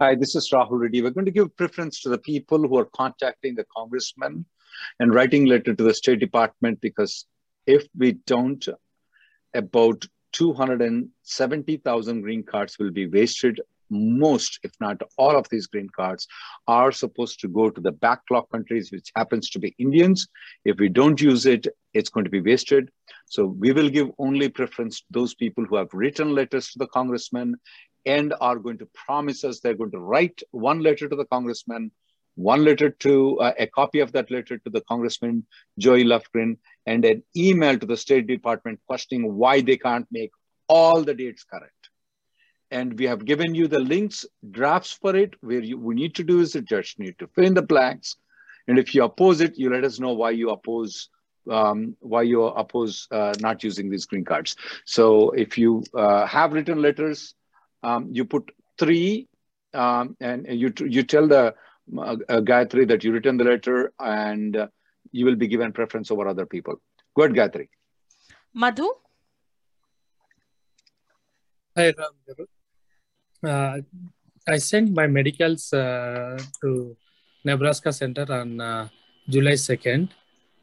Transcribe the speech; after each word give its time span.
Hi, 0.00 0.14
this 0.14 0.36
is 0.36 0.48
Rahul 0.52 0.78
Reddy. 0.78 1.02
We're 1.02 1.10
going 1.10 1.24
to 1.24 1.32
give 1.32 1.56
preference 1.56 2.02
to 2.02 2.08
the 2.08 2.18
people 2.18 2.60
who 2.60 2.78
are 2.78 2.84
contacting 2.84 3.56
the 3.56 3.66
congressman 3.76 4.44
and 5.00 5.12
writing 5.12 5.46
letter 5.46 5.74
to 5.74 5.82
the 5.82 5.92
State 5.92 6.20
Department 6.20 6.80
because 6.80 7.26
if 7.66 7.84
we 7.96 8.12
don't, 8.12 8.64
about 9.54 10.06
270,000 10.34 12.20
green 12.20 12.44
cards 12.44 12.78
will 12.78 12.92
be 12.92 13.08
wasted. 13.08 13.60
Most, 13.90 14.60
if 14.62 14.70
not 14.80 15.02
all 15.16 15.36
of 15.36 15.48
these 15.48 15.66
green 15.66 15.88
cards 15.88 16.28
are 16.68 16.92
supposed 16.92 17.40
to 17.40 17.48
go 17.48 17.68
to 17.68 17.80
the 17.80 17.90
backlog 17.90 18.48
countries, 18.50 18.92
which 18.92 19.10
happens 19.16 19.50
to 19.50 19.58
be 19.58 19.74
Indians. 19.78 20.28
If 20.64 20.78
we 20.78 20.90
don't 20.90 21.20
use 21.20 21.44
it, 21.44 21.66
it's 21.92 22.10
going 22.10 22.24
to 22.24 22.30
be 22.30 22.40
wasted. 22.40 22.90
So 23.26 23.46
we 23.46 23.72
will 23.72 23.88
give 23.88 24.10
only 24.18 24.48
preference 24.48 25.00
to 25.00 25.06
those 25.10 25.34
people 25.34 25.64
who 25.64 25.74
have 25.76 25.88
written 25.92 26.34
letters 26.36 26.70
to 26.70 26.78
the 26.78 26.86
congressman 26.86 27.56
and 28.08 28.34
are 28.40 28.58
going 28.58 28.78
to 28.78 28.88
promise 29.06 29.44
us 29.44 29.60
they're 29.60 29.80
going 29.82 29.90
to 29.90 30.00
write 30.00 30.42
one 30.50 30.80
letter 30.80 31.08
to 31.08 31.14
the 31.14 31.26
congressman, 31.26 31.90
one 32.36 32.64
letter 32.64 32.88
to 32.88 33.38
uh, 33.40 33.52
a 33.58 33.66
copy 33.66 34.00
of 34.00 34.12
that 34.12 34.30
letter 34.30 34.56
to 34.56 34.70
the 34.70 34.80
congressman, 34.82 35.44
Zoe 35.80 36.04
Lofgren, 36.04 36.56
and 36.86 37.04
an 37.04 37.22
email 37.36 37.78
to 37.78 37.86
the 37.86 37.96
State 37.96 38.26
Department 38.26 38.80
questioning 38.86 39.34
why 39.34 39.60
they 39.60 39.76
can't 39.76 40.06
make 40.10 40.30
all 40.68 41.02
the 41.02 41.14
dates 41.14 41.44
correct. 41.44 41.90
And 42.70 42.98
we 42.98 43.06
have 43.06 43.24
given 43.26 43.54
you 43.54 43.68
the 43.68 43.80
links, 43.80 44.24
drafts 44.50 44.92
for 44.92 45.14
it, 45.14 45.34
where 45.42 45.60
you 45.60 45.78
we 45.78 45.94
need 45.94 46.14
to 46.16 46.24
do 46.24 46.40
is 46.40 46.52
just 46.52 46.98
need 46.98 47.18
to 47.18 47.26
fill 47.28 47.44
in 47.44 47.54
the 47.54 47.62
blanks. 47.62 48.16
And 48.68 48.78
if 48.78 48.94
you 48.94 49.04
oppose 49.04 49.40
it, 49.40 49.58
you 49.58 49.70
let 49.70 49.84
us 49.84 50.00
know 50.00 50.12
why 50.12 50.30
you 50.30 50.50
oppose 50.50 51.08
um, 51.50 51.96
why 52.00 52.22
you 52.22 52.44
oppose 52.44 53.08
uh, 53.10 53.34
not 53.40 53.64
using 53.64 53.90
these 53.90 54.06
green 54.06 54.24
cards. 54.24 54.56
So 54.84 55.30
if 55.30 55.56
you 55.56 55.82
uh, 55.94 56.26
have 56.26 56.52
written 56.52 56.82
letters, 56.82 57.34
um, 57.82 58.08
you 58.12 58.24
put 58.24 58.50
three 58.78 59.28
um, 59.74 60.16
and 60.20 60.46
you, 60.48 60.72
you 60.86 61.02
tell 61.02 61.26
the 61.26 61.54
uh, 61.96 62.16
uh, 62.28 62.40
Gayatri 62.40 62.86
that 62.88 63.04
you 63.04 63.12
written 63.12 63.36
the 63.36 63.44
letter 63.44 63.92
and 63.98 64.56
uh, 64.56 64.66
you 65.12 65.24
will 65.24 65.36
be 65.36 65.48
given 65.48 65.72
preference 65.72 66.10
over 66.10 66.28
other 66.28 66.46
people. 66.46 66.80
Go 67.16 67.24
ahead, 67.24 67.34
Gayatri. 67.34 67.68
Madhu? 68.54 68.88
Hi, 71.76 71.94
Ram. 71.96 72.46
Uh, 73.44 73.78
I 74.46 74.58
sent 74.58 74.92
my 74.94 75.06
medicals 75.06 75.72
uh, 75.72 76.38
to 76.60 76.96
Nebraska 77.44 77.92
Center 77.92 78.26
on 78.30 78.60
uh, 78.60 78.88
July 79.28 79.52
2nd 79.52 80.08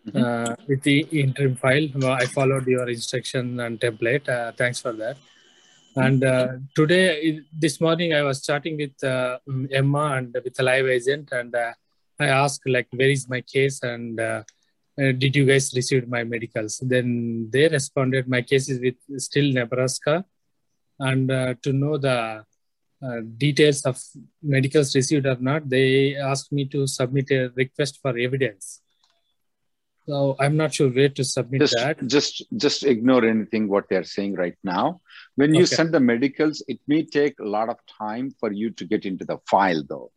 mm-hmm. 0.08 0.64
with 0.68 0.82
the 0.84 1.00
interim 1.12 1.56
file. 1.56 1.88
I 2.06 2.26
followed 2.26 2.68
your 2.68 2.90
instruction 2.90 3.60
and 3.60 3.80
template. 3.80 4.58
thanks 4.58 4.82
for 4.82 4.92
that. 4.94 5.18
And 5.96 6.24
uh, 6.26 6.48
today, 6.76 7.40
this 7.58 7.80
morning, 7.80 8.14
I 8.14 8.22
was 8.22 8.46
chatting 8.46 8.76
with 8.78 9.02
uh, 9.02 9.40
Emma 9.72 10.16
and 10.18 10.36
with 10.44 10.60
a 10.60 10.64
live 10.64 10.88
agent, 10.88 11.30
and 11.32 11.56
uh, 11.56 11.72
I 12.20 12.28
asked 12.28 12.64
like, 12.66 12.88
"Where 12.92 13.10
is 13.10 13.30
my 13.30 13.40
case?" 13.42 13.82
and 13.82 14.20
uh, 14.20 14.44
uh, 15.02 15.12
"Did 15.14 15.38
you 15.38 15.46
guys 15.46 15.74
receive 15.74 16.10
my 16.10 16.26
medicals?" 16.26 16.82
Then 16.84 17.50
they 17.52 17.70
responded, 17.70 18.28
"My 18.28 18.42
case 18.42 18.68
is 18.70 18.82
with 18.82 19.22
still 19.22 19.54
Nebraska," 19.54 20.26
and 21.00 21.32
uh, 21.32 21.54
to 21.62 21.72
know 21.72 21.98
the 21.98 22.44
details 23.38 23.86
of 23.86 24.02
medicals 24.42 24.96
received 24.96 25.26
or 25.28 25.38
not, 25.40 25.70
they 25.70 26.16
asked 26.16 26.52
me 26.52 26.66
to 26.66 26.88
submit 26.88 27.30
a 27.30 27.52
request 27.56 28.00
for 28.02 28.18
evidence. 28.18 28.82
So 30.08 30.36
I'm 30.40 30.58
not 30.58 30.74
sure 30.74 30.90
where 30.90 31.10
to 31.10 31.24
submit 31.24 31.62
just, 31.62 31.76
that. 31.78 32.06
Just 32.08 32.44
just 32.58 32.84
ignore 32.84 33.26
anything 33.26 33.68
what 33.68 33.86
they're 33.90 34.04
saying 34.04 34.36
right 34.36 34.58
now. 34.64 35.02
When 35.36 35.54
you 35.54 35.64
okay. 35.64 35.76
send 35.76 35.94
the 35.94 36.00
medicals, 36.00 36.64
it 36.68 36.80
may 36.88 37.04
take 37.04 37.40
a 37.40 37.46
lot 37.46 37.70
of 37.70 37.78
time 37.86 38.34
for 38.40 38.52
you 38.52 38.72
to 38.72 38.86
get 38.86 39.06
into 39.06 39.26
the 39.26 39.38
file 39.50 39.84
though. 39.88 40.12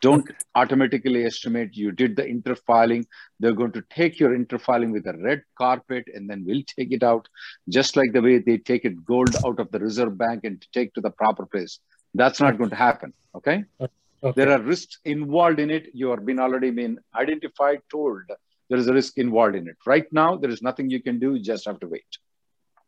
Don't 0.00 0.28
okay. 0.28 0.34
automatically 0.54 1.24
estimate 1.24 1.76
you 1.76 1.92
did 1.92 2.16
the 2.16 2.24
interfiling. 2.24 3.04
They're 3.40 3.52
going 3.52 3.72
to 3.72 3.82
take 3.88 4.18
your 4.18 4.36
interfiling 4.36 4.92
with 4.92 5.06
a 5.06 5.16
red 5.16 5.42
carpet 5.56 6.08
and 6.12 6.28
then 6.28 6.44
we'll 6.44 6.64
take 6.66 6.92
it 6.92 7.02
out, 7.02 7.28
just 7.68 7.96
like 7.96 8.12
the 8.12 8.20
way 8.20 8.38
they 8.38 8.58
take 8.58 8.84
it 8.84 9.04
gold 9.04 9.34
out 9.46 9.60
of 9.60 9.70
the 9.70 9.78
Reserve 9.78 10.18
Bank 10.18 10.44
and 10.44 10.66
take 10.72 10.92
to 10.94 11.00
the 11.00 11.10
proper 11.10 11.46
place. 11.46 11.78
That's 12.12 12.40
not 12.40 12.58
going 12.58 12.70
to 12.70 12.76
happen. 12.76 13.12
Okay. 13.34 13.64
okay. 13.80 14.32
There 14.36 14.50
are 14.50 14.60
risks 14.60 14.98
involved 15.04 15.58
in 15.58 15.70
it. 15.70 15.90
You 15.94 16.08
have 16.10 16.26
been 16.26 16.40
already 16.40 16.70
been 16.70 16.98
identified, 17.14 17.80
told 17.90 18.22
there 18.68 18.78
is 18.78 18.88
a 18.88 18.92
risk 18.92 19.18
involved 19.18 19.54
in 19.54 19.68
it. 19.68 19.76
Right 19.86 20.12
now, 20.12 20.36
there 20.36 20.50
is 20.50 20.62
nothing 20.62 20.90
you 20.90 21.02
can 21.02 21.18
do. 21.18 21.34
You 21.34 21.42
just 21.42 21.66
have 21.66 21.80
to 21.80 21.86
wait. 21.86 22.18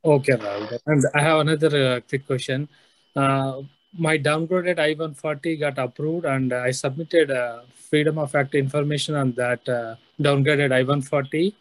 Okay, 0.07 0.35
Rahul. 0.35 0.79
And 0.87 1.05
I 1.15 1.21
have 1.21 1.41
another 1.41 1.97
uh, 1.97 2.01
quick 2.09 2.27
question. 2.27 2.69
Uh, 3.17 3.63
my 3.99 4.17
downgraded 4.17 4.79
I-140 4.79 5.59
got 5.59 5.79
approved 5.79 6.27
and 6.27 6.53
I 6.53 6.71
submitted 6.71 7.31
uh, 7.31 7.63
Freedom 7.91 8.19
of 8.19 8.35
Act 8.35 8.55
information 8.55 9.17
on 9.17 9.33
that 9.33 9.69
uh, 9.69 9.97
downgraded 10.21 10.71
I-140. 10.73 11.55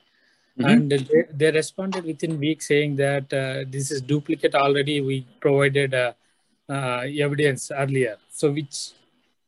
Mm-hmm. 0.59 0.65
And 0.65 0.91
they, 0.91 1.25
they, 1.33 1.51
responded 1.51 2.05
within 2.05 2.39
weeks 2.39 2.67
saying 2.67 2.97
that 2.97 3.33
uh, 3.33 3.65
this 3.67 3.89
is 3.89 4.01
duplicate 4.01 4.53
already. 4.53 5.01
We 5.01 5.25
provided 5.39 5.93
uh, 5.93 6.13
evidence 6.69 7.71
earlier. 7.71 8.17
So 8.29 8.51
which 8.51 8.91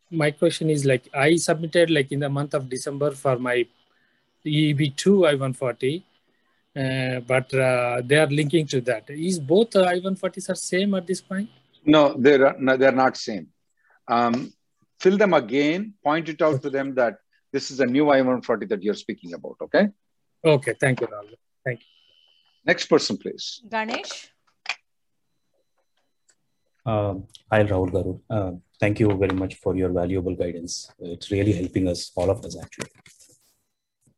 my 0.09 0.31
question 0.31 0.69
is 0.72 0.86
like, 0.86 1.07
I 1.13 1.36
submitted 1.36 1.91
like 1.91 2.12
in 2.12 2.19
the 2.19 2.30
month 2.30 2.56
of 2.56 2.68
December 2.68 3.12
for 3.12 3.38
my 3.38 3.66
EB2 4.46 5.30
I-140, 5.30 6.00
uh, 6.00 6.02
but 6.77 7.51
uh, 7.53 8.01
they 8.05 8.17
are 8.17 8.27
linking 8.27 8.67
to 8.67 8.81
that. 8.81 9.09
Is 9.09 9.39
both 9.39 9.75
uh, 9.75 9.83
I-140s 9.83 10.49
are 10.49 10.55
same 10.55 10.93
at 10.93 11.07
this 11.07 11.21
point? 11.21 11.49
No, 11.85 12.15
they're 12.17 12.55
no, 12.59 12.77
they're 12.77 12.91
not 12.91 13.17
same. 13.17 13.47
Um, 14.07 14.53
fill 14.99 15.17
them 15.17 15.33
again. 15.33 15.93
Point 16.03 16.29
it 16.29 16.41
out 16.41 16.61
to 16.61 16.69
them 16.69 16.93
that 16.95 17.17
this 17.51 17.71
is 17.71 17.79
a 17.79 17.85
new 17.85 18.09
I-140 18.09 18.69
that 18.69 18.83
you're 18.83 18.93
speaking 18.93 19.33
about. 19.33 19.55
Okay. 19.61 19.89
Okay. 20.43 20.75
Thank 20.79 21.01
you, 21.01 21.07
Rahul. 21.07 21.35
Thank 21.65 21.79
you. 21.79 21.85
Next 22.65 22.85
person, 22.85 23.17
please. 23.17 23.61
Ganesh. 23.67 24.29
Uh, 26.85 27.15
hi, 27.51 27.63
Rahul 27.63 27.91
Garu. 27.91 28.21
Uh, 28.29 28.51
thank 28.79 28.99
you 28.99 29.07
very 29.18 29.35
much 29.35 29.56
for 29.56 29.75
your 29.75 29.89
valuable 29.89 30.35
guidance. 30.35 30.91
It's 31.00 31.31
really 31.31 31.53
helping 31.53 31.88
us, 31.88 32.12
all 32.15 32.30
of 32.30 32.45
us, 32.45 32.56
actually. 32.62 32.91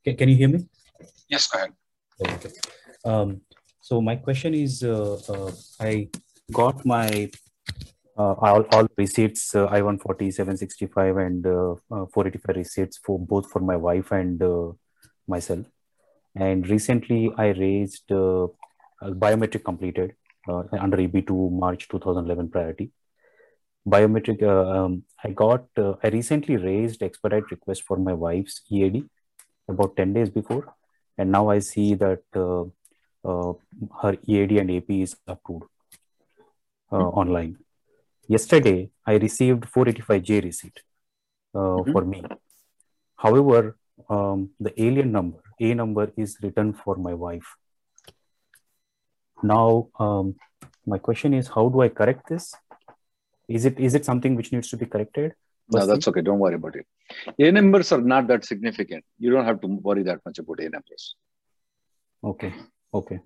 Can, 0.03 0.17
can 0.17 0.29
you 0.29 0.35
hear 0.35 0.49
me? 0.49 0.67
Yes, 1.29 1.47
go 1.47 1.59
ahead. 1.59 1.71
Okay. 2.21 2.51
Um, 3.05 3.41
so 3.79 4.01
my 4.01 4.15
question 4.15 4.53
is, 4.53 4.83
uh, 4.83 5.15
uh, 5.29 5.51
I 5.79 6.09
got 6.51 6.85
my 6.85 7.29
uh, 8.17 8.33
all, 8.33 8.65
all 8.73 8.87
receipts, 8.97 9.55
uh, 9.55 9.67
I-140, 9.67 10.33
765 10.33 11.17
and 11.17 11.47
uh, 11.47 11.71
uh, 11.89 12.05
485 12.13 12.55
receipts 12.57 12.97
for 12.97 13.17
both 13.17 13.49
for 13.49 13.61
my 13.61 13.77
wife 13.77 14.11
and 14.11 14.41
myself. 15.27 15.65
And 16.35 16.67
recently 16.67 17.31
I 17.37 17.47
raised 17.47 18.09
biometric 18.09 19.63
completed 19.63 20.15
under 20.47 20.97
EB2 20.97 21.51
March 21.51 21.87
2011 21.87 22.49
priority. 22.49 22.91
Biometric, 23.87 24.43
um, 24.43 25.03
I 25.23 25.29
got, 25.29 25.65
I 25.77 26.09
recently 26.09 26.57
raised 26.57 27.01
expedite 27.01 27.49
request 27.51 27.83
for 27.83 27.97
my 27.97 28.13
wife's 28.13 28.61
EAD 28.69 29.05
about 29.69 29.95
10 29.95 30.13
days 30.13 30.29
before. 30.29 30.75
And 31.19 31.33
now 31.33 31.49
I 31.49 31.59
see 31.59 31.95
that 31.95 32.23
uh, 32.33 32.63
uh, 33.29 33.53
her 34.01 34.15
EAD 34.25 34.53
and 34.61 34.71
AP 34.71 34.89
is 35.05 35.15
approved 35.27 35.65
mm-hmm. 36.91 37.19
online. 37.21 37.57
Yesterday, 38.27 38.91
I 39.05 39.15
received 39.15 39.63
485J 39.63 40.43
receipt 40.43 40.79
mm-hmm. 41.53 41.91
for 41.91 42.05
me. 42.05 42.23
however, 43.17 43.75
um, 44.09 44.51
the 44.65 44.71
alien 44.81 45.11
number, 45.11 45.39
A 45.59 45.73
number, 45.73 46.05
is 46.15 46.37
written 46.41 46.71
for 46.73 46.95
my 46.95 47.13
wife. 47.13 47.49
Now, 49.43 49.89
um, 49.99 50.35
my 50.85 50.99
question 50.99 51.33
is, 51.33 51.49
how 51.49 51.67
do 51.67 51.81
I 51.81 51.89
correct 51.89 52.29
this? 52.29 52.53
Is 53.49 53.65
it 53.65 53.79
is 53.79 53.93
it 53.99 54.05
something 54.05 54.35
which 54.35 54.53
needs 54.53 54.69
to 54.69 54.77
be 54.77 54.85
corrected? 54.85 55.33
No, 55.71 55.85
that's 55.85 56.07
okay. 56.07 56.21
Don't 56.21 56.39
worry 56.39 56.55
about 56.55 56.75
it. 56.75 56.85
A 57.37 57.51
numbers 57.51 57.91
are 57.91 58.01
not 58.01 58.27
that 58.27 58.45
significant. 58.45 59.03
You 59.17 59.31
don't 59.31 59.45
have 59.45 59.61
to 59.61 59.67
worry 59.67 60.03
that 60.03 60.19
much 60.25 60.39
about 60.39 60.59
A 60.59 60.69
numbers. 60.69 61.15
Okay. 62.23 62.53
Okay. 62.93 63.19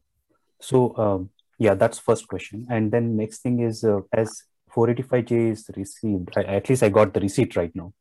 So 0.59 0.95
um, 0.97 1.29
yeah, 1.57 1.73
that's 1.73 1.99
first 1.99 2.27
question. 2.27 2.67
And 2.69 2.91
then 2.91 3.15
next 3.15 3.39
thing 3.39 3.59
is 3.61 3.83
uh, 3.83 4.01
as 4.11 4.43
485J 4.75 5.51
is 5.51 5.69
received, 5.75 6.29
I, 6.35 6.43
at 6.43 6.69
least 6.69 6.83
I 6.83 6.89
got 6.89 7.13
the 7.13 7.19
receipt 7.19 7.55
right 7.55 7.73
now. 7.75 7.93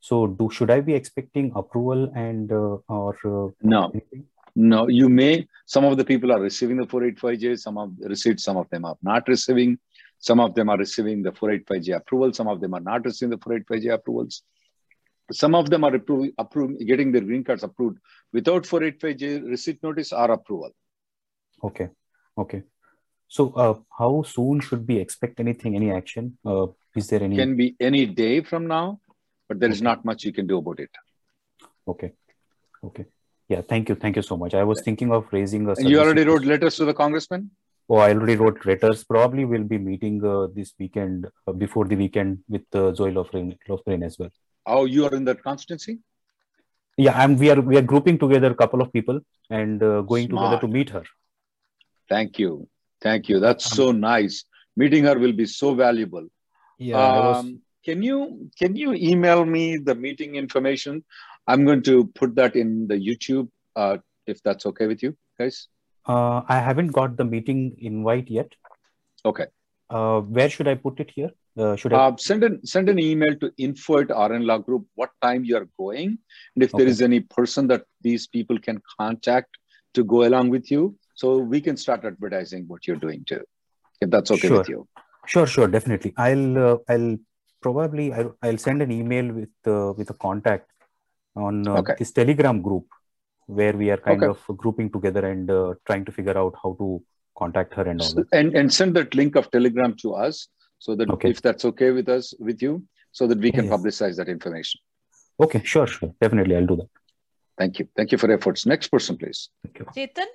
So 0.00 0.26
do 0.26 0.48
should 0.50 0.70
I 0.70 0.80
be 0.80 0.94
expecting 0.94 1.52
approval 1.54 2.10
and 2.14 2.50
uh, 2.50 2.78
or 2.88 3.16
uh, 3.24 3.50
no? 3.62 3.90
Anything? 3.90 4.24
No, 4.56 4.88
you 4.88 5.08
may. 5.08 5.46
Some 5.66 5.84
of 5.84 5.96
the 5.96 6.04
people 6.04 6.32
are 6.32 6.40
receiving 6.40 6.76
the 6.76 6.86
485J, 6.86 7.58
some 7.58 7.78
of 7.78 7.96
the 7.98 8.08
receipts, 8.08 8.42
some 8.42 8.56
of 8.56 8.68
them 8.70 8.84
are 8.84 8.96
not 9.02 9.28
receiving. 9.28 9.78
Some 10.20 10.38
of 10.38 10.54
them 10.54 10.68
are 10.68 10.76
receiving 10.76 11.22
the 11.22 11.32
485J 11.32 11.96
approval, 11.96 12.32
some 12.34 12.46
of 12.46 12.60
them 12.60 12.74
are 12.74 12.80
not 12.80 13.04
receiving 13.04 13.30
the 13.30 13.38
485J 13.38 13.94
approvals. 13.94 14.42
Some 15.32 15.54
of 15.54 15.70
them 15.70 15.84
are 15.84 15.94
approving, 15.94 16.32
approve, 16.38 16.78
getting 16.86 17.10
their 17.10 17.22
green 17.22 17.42
cards 17.42 17.62
approved 17.62 17.98
without 18.32 18.64
485J 18.64 19.48
receipt 19.48 19.82
notice 19.82 20.12
or 20.12 20.30
approval. 20.30 20.70
Okay, 21.64 21.88
okay. 22.36 22.62
So, 23.28 23.52
uh, 23.52 23.74
how 23.96 24.22
soon 24.22 24.60
should 24.60 24.86
we 24.86 24.98
expect 24.98 25.40
anything, 25.40 25.74
any 25.76 25.90
action? 25.90 26.36
Uh, 26.44 26.66
is 26.94 27.06
there 27.08 27.22
any? 27.22 27.36
Can 27.36 27.56
be 27.56 27.76
any 27.80 28.04
day 28.04 28.42
from 28.42 28.66
now, 28.66 29.00
but 29.48 29.60
there 29.60 29.70
is 29.70 29.80
not 29.80 30.04
much 30.04 30.24
you 30.24 30.32
can 30.32 30.46
do 30.46 30.58
about 30.58 30.80
it. 30.80 30.90
Okay, 31.86 32.12
okay. 32.84 33.06
Yeah, 33.48 33.62
thank 33.62 33.88
you. 33.88 33.94
Thank 33.94 34.16
you 34.16 34.22
so 34.22 34.36
much. 34.36 34.54
I 34.54 34.64
was 34.64 34.82
thinking 34.82 35.12
of 35.12 35.28
raising 35.32 35.66
a. 35.68 35.72
And 35.72 35.88
you 35.88 36.00
already 36.00 36.24
wrote 36.24 36.44
letters 36.44 36.76
to 36.76 36.84
the 36.84 36.94
congressman? 36.94 37.50
Oh, 37.92 37.96
I 37.96 38.10
already 38.10 38.36
wrote 38.36 38.64
letters. 38.64 39.02
Probably 39.02 39.44
we'll 39.44 39.64
be 39.64 39.76
meeting 39.76 40.24
uh, 40.24 40.46
this 40.54 40.74
weekend, 40.78 41.26
uh, 41.48 41.52
before 41.52 41.86
the 41.86 41.96
weekend, 41.96 42.38
with 42.48 42.62
uh, 42.72 42.94
Zoe 42.94 43.10
Lofgren, 43.10 44.04
as 44.04 44.16
well. 44.16 44.30
Oh, 44.64 44.84
you 44.84 45.06
are 45.06 45.14
in 45.14 45.24
that 45.24 45.42
constituency? 45.42 45.98
Yeah, 46.96 47.18
I'm. 47.20 47.36
We 47.36 47.50
are 47.50 47.60
we 47.60 47.76
are 47.76 47.82
grouping 47.82 48.16
together 48.16 48.52
a 48.52 48.54
couple 48.54 48.80
of 48.80 48.92
people 48.92 49.20
and 49.48 49.82
uh, 49.82 50.02
going 50.02 50.28
Smart. 50.28 50.44
together 50.44 50.60
to 50.60 50.72
meet 50.72 50.90
her. 50.90 51.02
Thank 52.08 52.38
you, 52.38 52.68
thank 53.00 53.28
you. 53.28 53.40
That's 53.40 53.72
um, 53.72 53.76
so 53.76 53.92
nice. 53.92 54.44
Meeting 54.76 55.04
her 55.04 55.18
will 55.18 55.32
be 55.32 55.46
so 55.46 55.74
valuable. 55.74 56.28
Yeah. 56.78 56.96
Um, 56.96 57.24
was... 57.24 57.54
Can 57.84 58.02
you 58.04 58.50
can 58.56 58.76
you 58.76 58.92
email 58.92 59.44
me 59.44 59.78
the 59.78 59.96
meeting 59.96 60.36
information? 60.36 61.02
I'm 61.48 61.64
going 61.64 61.82
to 61.84 62.06
put 62.06 62.36
that 62.36 62.54
in 62.54 62.86
the 62.86 62.94
YouTube, 62.94 63.48
uh, 63.74 63.98
if 64.26 64.42
that's 64.44 64.66
okay 64.66 64.86
with 64.86 65.02
you 65.02 65.16
guys. 65.38 65.66
Uh, 66.06 66.42
I 66.48 66.58
haven't 66.58 66.88
got 66.88 67.16
the 67.16 67.24
meeting 67.24 67.76
invite 67.78 68.30
yet. 68.30 68.52
Okay. 69.24 69.46
Uh, 69.88 70.20
where 70.20 70.48
should 70.48 70.68
I 70.68 70.74
put 70.74 71.00
it 71.00 71.10
here? 71.10 71.30
Uh, 71.58 71.76
should 71.76 71.92
I 71.92 72.08
uh, 72.08 72.16
send 72.16 72.44
an 72.44 72.64
send 72.64 72.88
an 72.88 72.98
email 72.98 73.34
to 73.40 73.52
info 73.58 73.98
at 73.98 74.10
RN 74.10 74.46
Law 74.46 74.58
Group 74.58 74.86
what 74.94 75.10
time 75.20 75.44
you 75.44 75.56
are 75.56 75.68
going, 75.78 76.16
and 76.54 76.62
if 76.62 76.72
okay. 76.72 76.84
there 76.84 76.90
is 76.90 77.02
any 77.02 77.20
person 77.20 77.66
that 77.68 77.82
these 78.00 78.28
people 78.28 78.58
can 78.58 78.80
contact 78.98 79.58
to 79.94 80.04
go 80.04 80.26
along 80.28 80.50
with 80.50 80.70
you, 80.70 80.96
so 81.14 81.38
we 81.38 81.60
can 81.60 81.76
start 81.76 82.04
advertising 82.04 82.66
what 82.68 82.86
you're 82.86 83.02
doing 83.04 83.24
too, 83.24 83.42
if 84.00 84.10
that's 84.10 84.30
okay 84.30 84.46
sure. 84.46 84.58
with 84.58 84.68
you. 84.68 84.86
Sure, 85.26 85.46
sure, 85.46 85.66
definitely. 85.66 86.14
I'll 86.16 86.58
uh, 86.58 86.76
I'll 86.88 87.18
probably 87.60 88.12
I'll, 88.12 88.36
I'll 88.42 88.58
send 88.58 88.80
an 88.80 88.92
email 88.92 89.32
with 89.32 89.50
uh, 89.66 89.92
with 89.96 90.10
a 90.10 90.14
contact 90.14 90.70
on 91.34 91.66
uh, 91.66 91.78
okay. 91.78 91.94
this 91.98 92.12
telegram 92.12 92.62
group 92.62 92.86
where 93.58 93.76
we 93.76 93.90
are 93.90 93.96
kind 93.96 94.22
okay. 94.22 94.38
of 94.48 94.56
grouping 94.56 94.90
together 94.90 95.26
and 95.26 95.50
uh, 95.50 95.74
trying 95.86 96.04
to 96.04 96.12
figure 96.12 96.36
out 96.36 96.54
how 96.62 96.76
to 96.78 97.02
contact 97.36 97.74
her 97.74 97.82
and 97.82 98.00
all 98.00 98.14
that. 98.14 98.26
And, 98.32 98.54
and 98.54 98.72
send 98.72 98.94
that 98.96 99.14
link 99.14 99.36
of 99.36 99.50
telegram 99.50 99.94
to 100.02 100.14
us 100.14 100.48
so 100.78 100.94
that 100.96 101.10
okay. 101.10 101.30
if 101.30 101.42
that's 101.42 101.64
okay 101.64 101.90
with 101.90 102.08
us 102.08 102.34
with 102.38 102.62
you 102.62 102.84
so 103.12 103.26
that 103.26 103.38
we 103.38 103.50
can 103.52 103.66
yes. 103.66 103.74
publicize 103.74 104.16
that 104.16 104.28
information. 104.28 104.80
Okay 105.42 105.62
sure 105.64 105.86
sure. 105.86 106.12
Definitely 106.20 106.56
i'll 106.56 106.66
do 106.66 106.76
that. 106.76 106.90
Thank 107.58 107.78
you. 107.78 107.88
Thank 107.96 108.12
you 108.12 108.18
for 108.18 108.30
efforts. 108.30 108.66
Next 108.66 108.88
person 108.88 109.16
please. 109.16 109.50
Thank 109.62 109.78
you. 109.78 109.86
Chetan? 109.96 110.30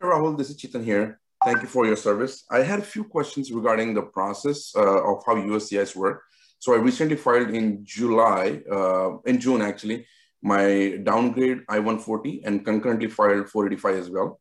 Hey, 0.00 0.06
rahul 0.12 0.36
this 0.38 0.50
is 0.50 0.56
chetan 0.56 0.84
here. 0.84 1.20
Thank 1.44 1.62
you 1.62 1.68
for 1.68 1.86
your 1.86 1.96
service. 1.96 2.44
I 2.50 2.60
had 2.70 2.78
a 2.78 2.88
few 2.94 3.04
questions 3.04 3.52
regarding 3.52 3.94
the 3.94 4.02
process 4.02 4.58
uh, 4.74 5.10
of 5.10 5.22
how 5.26 5.36
uscis 5.36 5.94
work 5.94 6.22
so 6.58 6.74
I 6.74 6.78
recently 6.78 7.16
filed 7.16 7.50
in 7.50 7.84
July, 7.84 8.62
uh, 8.70 9.18
in 9.26 9.40
June 9.40 9.62
actually, 9.62 10.06
my 10.42 10.98
downgrade 11.02 11.62
I-140 11.68 12.42
and 12.44 12.64
concurrently 12.64 13.08
filed 13.08 13.48
485 13.48 13.96
as 13.96 14.10
well. 14.10 14.40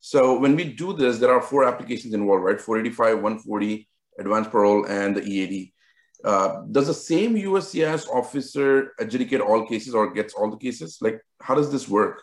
So 0.00 0.38
when 0.38 0.54
we 0.54 0.64
do 0.64 0.92
this, 0.92 1.18
there 1.18 1.32
are 1.32 1.40
four 1.40 1.64
applications 1.64 2.14
involved, 2.14 2.44
right? 2.44 2.60
485, 2.60 3.14
140, 3.16 3.88
advanced 4.18 4.50
parole, 4.50 4.86
and 4.86 5.16
the 5.16 5.22
EAD. 5.22 5.72
Uh, 6.24 6.62
does 6.70 6.86
the 6.86 6.94
same 6.94 7.34
USCIS 7.34 8.08
officer 8.08 8.92
adjudicate 8.98 9.40
all 9.40 9.66
cases 9.66 9.94
or 9.94 10.12
gets 10.12 10.34
all 10.34 10.50
the 10.50 10.56
cases? 10.56 10.98
Like, 11.00 11.20
how 11.40 11.54
does 11.54 11.70
this 11.70 11.88
work? 11.88 12.22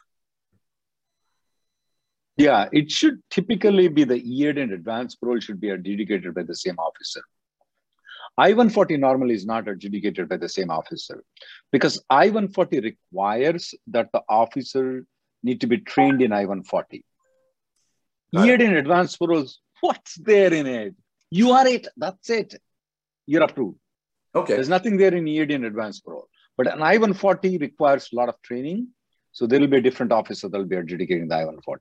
Yeah, 2.38 2.68
it 2.72 2.90
should 2.90 3.22
typically 3.30 3.88
be 3.88 4.04
the 4.04 4.18
EAD 4.18 4.57
and 4.57 4.72
advanced 4.74 5.22
parole 5.22 5.40
should 5.40 5.60
be 5.60 5.69
adjudicated 5.69 6.34
by 6.34 6.44
the 6.44 6.56
same 6.56 6.78
officer. 6.80 7.22
I-140 8.38 9.00
normally 9.00 9.35
is 9.35 9.45
not 9.45 9.68
adjudicated 9.68 10.27
by 10.27 10.38
the 10.38 10.50
same 10.50 10.71
officer 10.71 11.24
because 11.71 12.03
I-140 12.09 12.83
requires 12.83 13.74
that 13.88 14.09
the 14.12 14.21
officer 14.27 15.06
need 15.44 15.62
to 15.62 15.68
be 15.68 15.77
trained 15.77 16.21
in 16.21 16.31
I-140. 16.31 17.03
EAD 18.35 18.62
in 18.62 18.75
advanced 18.77 19.19
paroles, 19.19 19.59
what's 19.81 20.15
there 20.15 20.51
in 20.51 20.65
it? 20.65 20.95
You 21.30 21.51
are 21.51 21.68
it, 21.68 21.88
that's 21.95 22.30
it. 22.30 22.56
You're 23.27 23.44
approved. 23.44 23.77
Okay. 24.33 24.56
There's 24.56 24.69
nothing 24.69 24.97
there 24.97 25.13
in 25.13 25.27
EAD 25.27 25.51
in 25.51 25.65
advanced 25.65 26.03
parole. 26.03 26.27
But 26.57 26.74
an 26.74 26.81
I-140 26.81 27.62
requires 27.62 28.09
a 28.12 28.15
lot 28.15 28.30
of 28.30 28.41
training. 28.41 28.88
So 29.31 29.45
there 29.45 29.59
will 29.59 29.68
be 29.68 29.77
a 29.77 29.81
different 29.81 30.12
officer 30.12 30.50
that 30.50 30.57
will 30.57 30.65
be 30.65 30.75
adjudicating 30.75 31.27
the 31.27 31.35
I-140. 31.35 31.77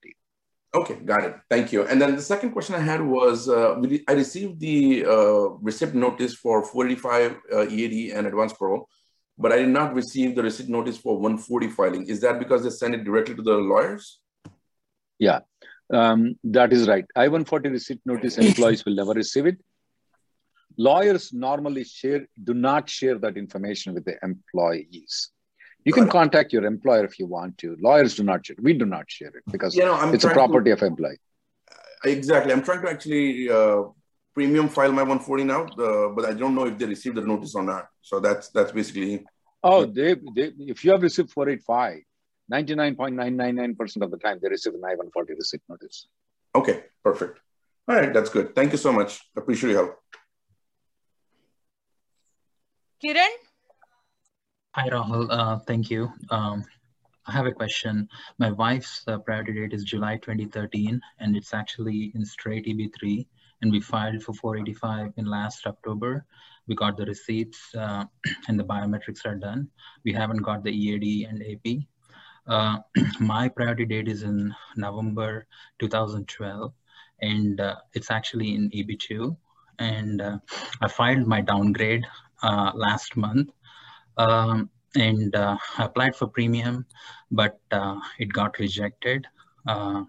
Okay, 0.74 0.94
got 0.94 1.24
it. 1.24 1.36
Thank 1.50 1.70
you. 1.70 1.86
And 1.86 2.00
then 2.00 2.16
the 2.16 2.22
second 2.22 2.52
question 2.52 2.74
I 2.74 2.80
had 2.80 3.02
was, 3.02 3.48
uh, 3.48 3.74
I 4.08 4.12
received 4.12 4.58
the 4.58 5.04
uh, 5.04 5.48
receipt 5.60 5.94
notice 5.94 6.34
for 6.34 6.64
45 6.64 7.36
uh, 7.52 7.68
EAD 7.68 8.12
and 8.12 8.26
advanced 8.26 8.58
parole, 8.58 8.88
but 9.36 9.52
I 9.52 9.58
did 9.58 9.68
not 9.68 9.92
receive 9.92 10.34
the 10.34 10.42
receipt 10.42 10.70
notice 10.70 10.96
for 10.96 11.18
140 11.18 11.68
filing. 11.68 12.06
Is 12.06 12.22
that 12.22 12.38
because 12.38 12.64
they 12.64 12.70
send 12.70 12.94
it 12.94 13.04
directly 13.04 13.34
to 13.34 13.42
the 13.42 13.52
lawyers? 13.52 14.20
Yeah, 15.18 15.40
um, 15.92 16.36
that 16.44 16.72
is 16.72 16.88
right. 16.88 17.04
I-140 17.16 17.70
receipt 17.70 18.00
notice, 18.06 18.38
employees 18.38 18.84
will 18.86 18.94
never 18.94 19.12
receive 19.12 19.44
it. 19.44 19.58
Lawyers 20.78 21.34
normally 21.34 21.84
share, 21.84 22.26
do 22.42 22.54
not 22.54 22.88
share 22.88 23.18
that 23.18 23.36
information 23.36 23.92
with 23.92 24.06
the 24.06 24.16
employees. 24.22 25.32
You 25.84 25.92
can 25.92 26.08
contact 26.08 26.52
your 26.52 26.64
employer 26.64 27.04
if 27.04 27.18
you 27.18 27.26
want 27.26 27.58
to. 27.58 27.76
Lawyers 27.80 28.14
do 28.14 28.22
not 28.22 28.46
share. 28.46 28.56
We 28.60 28.72
do 28.72 28.86
not 28.86 29.10
share 29.10 29.28
it 29.28 29.42
because 29.50 29.74
you 29.74 29.84
know, 29.84 30.12
it's 30.12 30.24
a 30.24 30.30
property 30.30 30.70
to, 30.70 30.74
of 30.74 30.82
employee. 30.82 31.18
Exactly. 32.04 32.52
I'm 32.52 32.62
trying 32.62 32.82
to 32.82 32.90
actually 32.90 33.50
uh, 33.50 33.82
premium 34.34 34.68
file 34.68 34.92
my 34.92 35.02
140 35.02 35.44
now, 35.44 35.64
uh, 35.64 36.08
but 36.10 36.24
I 36.24 36.32
don't 36.34 36.54
know 36.54 36.66
if 36.66 36.78
they 36.78 36.86
received 36.86 37.16
the 37.16 37.22
notice 37.22 37.54
or 37.54 37.62
not. 37.62 37.88
So 38.00 38.20
that's 38.20 38.48
that's 38.50 38.72
basically. 38.72 39.24
Oh, 39.64 39.84
they, 39.84 40.14
they 40.34 40.52
if 40.58 40.84
you 40.84 40.92
have 40.92 41.02
received 41.02 41.30
485, 41.30 42.02
99.999% 42.52 44.02
of 44.02 44.10
the 44.10 44.18
time 44.18 44.38
they 44.42 44.48
receive 44.48 44.74
an 44.74 44.82
I-140 44.84 45.28
receipt 45.36 45.62
notice. 45.68 46.08
Okay, 46.54 46.84
perfect. 47.02 47.38
All 47.88 47.96
right, 47.96 48.12
that's 48.12 48.30
good. 48.30 48.54
Thank 48.54 48.72
you 48.72 48.78
so 48.78 48.92
much. 48.92 49.20
Appreciate 49.36 49.70
your 49.70 49.84
help. 49.84 49.98
Kiran? 53.02 53.30
Hi, 54.74 54.88
Rahul. 54.88 55.26
Uh, 55.28 55.58
thank 55.58 55.90
you. 55.90 56.10
Um, 56.30 56.64
I 57.26 57.32
have 57.32 57.44
a 57.44 57.52
question. 57.52 58.08
My 58.38 58.52
wife's 58.52 59.04
uh, 59.06 59.18
priority 59.18 59.52
date 59.52 59.74
is 59.74 59.84
July 59.84 60.16
2013, 60.16 60.98
and 61.18 61.36
it's 61.36 61.52
actually 61.52 62.10
in 62.14 62.24
straight 62.24 62.64
EB3, 62.64 63.26
and 63.60 63.70
we 63.70 63.82
filed 63.82 64.22
for 64.22 64.32
485 64.32 65.12
in 65.18 65.26
last 65.26 65.66
October. 65.66 66.24
We 66.68 66.74
got 66.74 66.96
the 66.96 67.04
receipts, 67.04 67.74
uh, 67.74 68.06
and 68.48 68.58
the 68.58 68.64
biometrics 68.64 69.26
are 69.26 69.34
done. 69.34 69.68
We 70.04 70.14
haven't 70.14 70.40
got 70.40 70.64
the 70.64 70.70
EAD 70.70 71.28
and 71.28 71.42
AP. 71.42 71.84
Uh, 72.46 72.78
my 73.20 73.50
priority 73.50 73.84
date 73.84 74.08
is 74.08 74.22
in 74.22 74.54
November 74.78 75.46
2012, 75.80 76.72
and 77.20 77.60
uh, 77.60 77.76
it's 77.92 78.10
actually 78.10 78.54
in 78.54 78.70
EB2. 78.70 79.36
And 79.78 80.22
uh, 80.22 80.38
I 80.80 80.88
filed 80.88 81.26
my 81.26 81.42
downgrade 81.42 82.06
last 82.42 83.18
month 83.18 83.50
um, 84.16 84.70
and 84.96 85.34
uh, 85.34 85.56
applied 85.78 86.14
for 86.16 86.26
premium, 86.26 86.86
but 87.30 87.58
uh, 87.70 87.98
it 88.18 88.32
got 88.32 88.58
rejected. 88.58 89.26
Uh, 89.66 90.04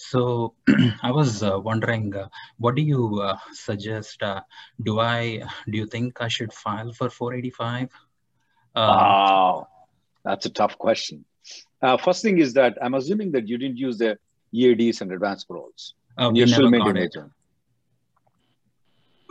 So 0.00 0.54
I 1.02 1.10
was 1.12 1.42
uh, 1.42 1.60
wondering, 1.60 2.16
uh, 2.16 2.28
what 2.56 2.74
do 2.74 2.80
you 2.80 3.20
uh, 3.20 3.36
suggest? 3.52 4.22
Uh, 4.22 4.40
do 4.82 4.98
I 4.98 5.44
do 5.68 5.76
you 5.76 5.86
think 5.86 6.22
I 6.24 6.28
should 6.28 6.52
file 6.52 6.92
for 6.92 7.10
485? 7.10 7.92
Um, 8.74 8.88
wow, 8.88 9.68
that's 10.24 10.46
a 10.46 10.50
tough 10.50 10.78
question. 10.78 11.24
Uh, 11.82 11.96
first 11.96 12.22
thing 12.22 12.38
is 12.38 12.54
that 12.54 12.78
I'm 12.80 12.94
assuming 12.94 13.32
that 13.32 13.48
you 13.48 13.58
didn't 13.58 13.76
use 13.76 13.98
the 13.98 14.16
EADs 14.54 15.00
and 15.02 15.12
advanced 15.12 15.48
paroles. 15.48 15.94
Uh, 16.16 16.32
you 16.32 16.46
still 16.46 16.70
made 16.70 16.86
major. 16.94 17.28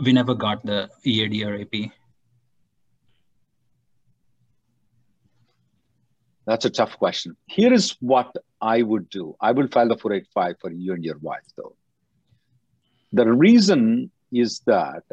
We 0.06 0.14
never 0.14 0.36
got 0.36 0.64
the 0.66 0.90
EAD 1.04 1.44
or 1.50 1.58
AP. 1.62 1.92
That's 6.50 6.66
a 6.66 6.72
tough 6.72 6.98
question. 6.98 7.38
Here 7.46 7.72
is 7.72 7.96
what 8.00 8.36
I 8.60 8.82
would 8.82 9.08
do. 9.12 9.36
I 9.40 9.52
will 9.52 9.68
file 9.68 9.88
the 9.88 9.98
485 9.98 10.56
for 10.60 10.72
you 10.72 10.94
and 10.94 11.06
your 11.06 11.20
wife, 11.20 11.46
though. 11.56 11.76
The 13.14 13.32
reason 13.32 14.10
is 14.32 14.62
that 14.62 15.04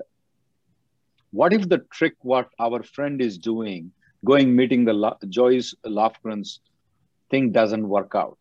what 1.33 1.53
if 1.53 1.69
the 1.69 1.81
trick, 1.93 2.15
what 2.23 2.49
our 2.59 2.83
friend 2.83 3.21
is 3.21 3.37
doing, 3.37 3.93
going 4.25 4.57
meeting 4.57 4.87
the 4.87 5.15
Joyce 5.29 5.75
Lofgren's 5.85 6.61
thing 7.31 7.53
doesn't 7.53 7.87
work 7.87 8.13
out? 8.15 8.39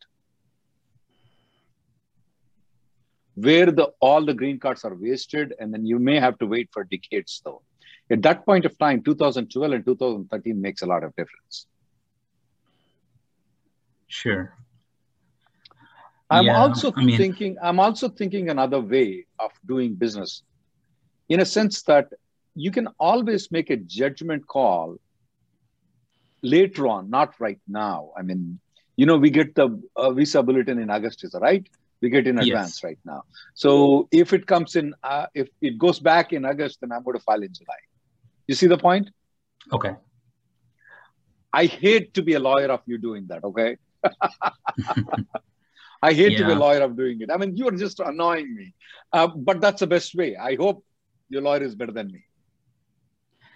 Where 3.34 3.74
the 3.74 3.92
all 4.00 4.24
the 4.24 4.34
green 4.34 4.58
cards 4.58 4.86
are 4.86 4.96
wasted, 4.96 5.54
and 5.60 5.74
then 5.74 5.86
you 5.86 6.00
may 6.00 6.18
have 6.22 6.38
to 6.38 6.46
wait 6.46 6.70
for 6.72 6.86
decades, 6.86 7.42
though. 7.44 7.62
At 8.10 8.22
that 8.22 8.46
point 8.46 8.64
of 8.64 8.78
time, 8.78 9.04
2012 9.04 9.76
and 9.76 9.86
2013 9.86 10.62
makes 10.62 10.82
a 10.82 10.86
lot 10.86 11.04
of 11.04 11.14
difference. 11.18 11.68
Sure. 14.08 14.54
I'm 16.30 16.46
yeah, 16.46 16.58
also 16.58 16.92
I 16.96 17.04
mean, 17.04 17.18
thinking 17.18 17.58
I'm 17.62 17.80
also 17.80 18.10
thinking 18.10 18.50
another 18.50 18.80
way 18.80 19.26
of 19.40 19.52
doing 19.66 19.94
business 19.94 20.44
in 21.30 21.40
a 21.40 21.46
sense 21.46 21.84
that 21.84 22.08
you 22.56 22.72
can 22.72 22.88
always 23.00 23.52
make 23.52 23.70
a 23.70 23.78
judgment 23.78 24.48
call 24.48 24.98
later 26.42 26.88
on, 26.88 27.10
not 27.10 27.34
right 27.40 27.60
now. 27.68 28.12
I 28.18 28.22
mean, 28.22 28.60
you 28.96 29.06
know, 29.06 29.18
we 29.18 29.30
get 29.30 29.56
the 29.56 29.82
uh, 29.96 30.12
visa 30.12 30.42
bulletin 30.42 30.80
in 30.80 30.90
August, 30.90 31.24
is 31.24 31.36
right? 31.40 31.68
We 32.02 32.10
get 32.10 32.28
in 32.28 32.38
advance 32.38 32.78
yes. 32.78 32.84
right 32.84 33.00
now. 33.06 33.24
So 33.54 34.08
if 34.12 34.34
it 34.34 34.46
comes 34.48 34.76
in, 34.76 34.94
uh, 35.04 35.28
if 35.34 35.50
it 35.62 35.78
goes 35.78 36.00
back 36.00 36.34
in 36.34 36.46
August, 36.46 36.80
then 36.82 36.92
I'm 36.92 37.04
going 37.04 37.18
to 37.18 37.24
file 37.24 37.42
in 37.42 37.54
July. 37.54 37.82
You 38.48 38.56
see 38.56 38.68
the 38.68 38.78
point? 38.78 39.10
Okay. 39.72 39.96
I 41.52 41.66
hate 41.66 42.14
to 42.16 42.22
be 42.22 42.34
a 42.34 42.40
lawyer 42.40 42.68
of 42.68 42.82
you 42.86 42.98
doing 42.98 43.28
that. 43.28 43.44
Okay. 43.44 43.78
I 46.02 46.14
hate 46.14 46.34
yeah. 46.34 46.40
to 46.40 46.46
be 46.46 46.52
a 46.52 46.56
lawyer 46.56 46.82
of 46.82 46.96
doing 46.96 47.22
it. 47.22 47.32
I 47.32 47.38
mean, 47.38 47.56
you 47.56 47.68
are 47.68 47.72
just 47.72 48.00
annoying 48.00 48.54
me. 48.56 48.74
Uh, 49.12 49.28
but 49.28 49.62
that's 49.62 49.80
the 49.80 49.88
best 49.88 50.14
way. 50.16 50.36
I 50.36 50.56
hope 50.56 50.84
your 51.30 51.42
lawyer 51.42 51.64
is 51.64 51.76
better 51.76 51.92
than 51.92 52.12
me. 52.12 52.24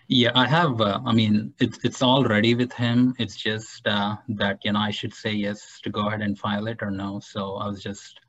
Yeah, 0.08 0.32
I 0.34 0.48
have. 0.48 0.82
Uh, 0.82 1.00
I 1.06 1.14
mean, 1.14 1.54
it's 1.60 1.78
it's 1.84 2.02
all 2.02 2.24
ready 2.24 2.56
with 2.56 2.74
him. 2.74 3.14
It's 3.20 3.36
just 3.36 3.88
uh, 3.88 4.16
that 4.30 4.58
you 4.64 4.72
know 4.72 4.80
I 4.80 4.90
should 4.90 5.14
say 5.14 5.32
yes 5.32 5.80
to 5.84 5.92
go 5.92 6.08
ahead 6.08 6.22
and 6.22 6.38
file 6.38 6.66
it 6.66 6.80
or 6.82 6.90
no. 6.90 7.20
So 7.20 7.58
I 7.58 7.68
was 7.68 7.84
just 7.84 8.20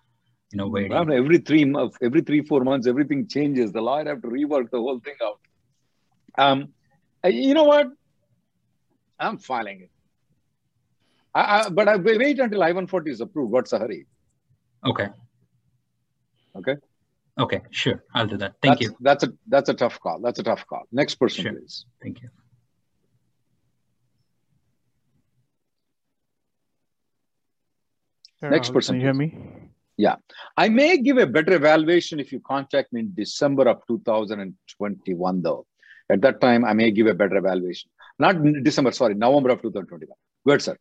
you 0.53 0.59
know 0.59 0.69
waiting. 0.69 0.91
Well, 0.91 1.11
every 1.11 1.39
three 1.39 1.65
months, 1.65 1.97
every 2.03 2.21
three 2.21 2.43
four 2.43 2.65
months, 2.65 2.87
everything 2.87 3.27
changes. 3.29 3.73
The 3.73 3.81
lawyer 3.81 4.05
have 4.05 4.21
to 4.21 4.29
rework 4.29 4.71
the 4.71 4.79
whole 4.79 5.01
thing 5.01 5.15
out. 5.23 5.41
Um, 6.37 6.75
uh, 7.25 7.29
you 7.29 7.55
know 7.55 7.65
what? 7.65 7.87
I'm 9.19 9.39
filing 9.39 9.81
it. 9.81 9.91
I, 11.35 11.41
I, 11.41 11.69
but 11.69 11.89
I 11.89 11.97
wait 11.97 12.39
until 12.39 12.63
I-140 12.63 13.09
is 13.09 13.21
approved. 13.21 13.53
What's 13.53 13.71
the 13.71 13.79
hurry? 13.79 14.07
Okay. 14.85 15.09
Okay. 16.57 16.77
Okay, 17.39 17.63
sure. 17.71 18.03
I'll 18.15 18.27
do 18.27 18.37
that. 18.39 18.55
Thank 18.61 18.81
that's, 18.81 18.83
you. 18.83 18.97
That's 19.01 19.25
a 19.25 19.33
that's 19.47 19.69
a 19.69 19.75
tough 19.75 20.01
call. 20.01 20.21
That's 20.21 20.39
a 20.41 20.43
tough 20.43 20.67
call. 20.67 20.83
Next 20.93 21.15
person, 21.15 21.45
sure. 21.45 21.53
please. 21.55 21.87
Thank 22.03 22.21
you. 22.23 22.29
Next 28.43 28.71
uh, 28.71 28.73
person. 28.73 28.95
Can 28.95 29.01
you 29.01 29.07
hear 29.07 29.15
me? 29.15 29.39
Yeah. 29.97 30.17
I 30.57 30.69
may 30.69 30.99
give 30.99 31.19
a 31.19 31.27
better 31.27 31.53
evaluation 31.53 32.21
if 32.21 32.33
you 32.33 32.41
contact 32.41 32.93
me 32.93 33.01
in 33.01 33.13
December 33.15 33.69
of 33.69 33.87
2021, 33.87 35.43
though. 35.43 35.67
At 36.11 36.23
that 36.23 36.41
time, 36.41 36.65
I 36.65 36.73
may 36.73 36.91
give 36.91 37.07
a 37.07 37.15
better 37.15 37.37
evaluation. 37.37 37.91
Not 38.19 38.37
December, 38.63 38.93
sorry, 38.93 39.15
November 39.15 39.51
of 39.51 39.63
2021. 39.63 40.15
Good, 40.47 40.63
sir. 40.63 40.77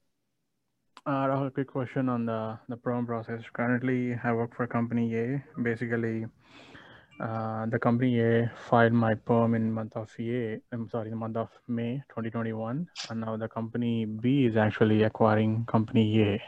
Uh, 1.05 1.25
Rahul, 1.27 1.53
quick 1.53 1.67
question 1.67 2.09
on 2.09 2.25
the, 2.25 2.59
the 2.67 2.77
perm 2.77 3.05
process. 3.05 3.41
Currently, 3.53 4.19
I 4.23 4.33
work 4.33 4.55
for 4.55 4.67
company 4.67 5.15
A. 5.15 5.43
Basically, 5.61 6.25
uh, 7.19 7.65
the 7.67 7.79
company 7.79 8.19
A 8.19 8.51
filed 8.69 8.93
my 8.93 9.13
perm 9.13 9.55
in 9.55 9.71
month 9.71 9.95
of 9.95 10.09
A. 10.19 10.59
I'm 10.71 10.89
sorry, 10.89 11.09
the 11.09 11.15
month 11.15 11.37
of 11.37 11.49
May 11.67 12.03
2021, 12.09 12.87
and 13.09 13.21
now 13.21 13.37
the 13.37 13.47
company 13.47 14.05
B 14.05 14.45
is 14.45 14.57
actually 14.57 15.03
acquiring 15.03 15.65
company 15.65 16.21
A. 16.21 16.41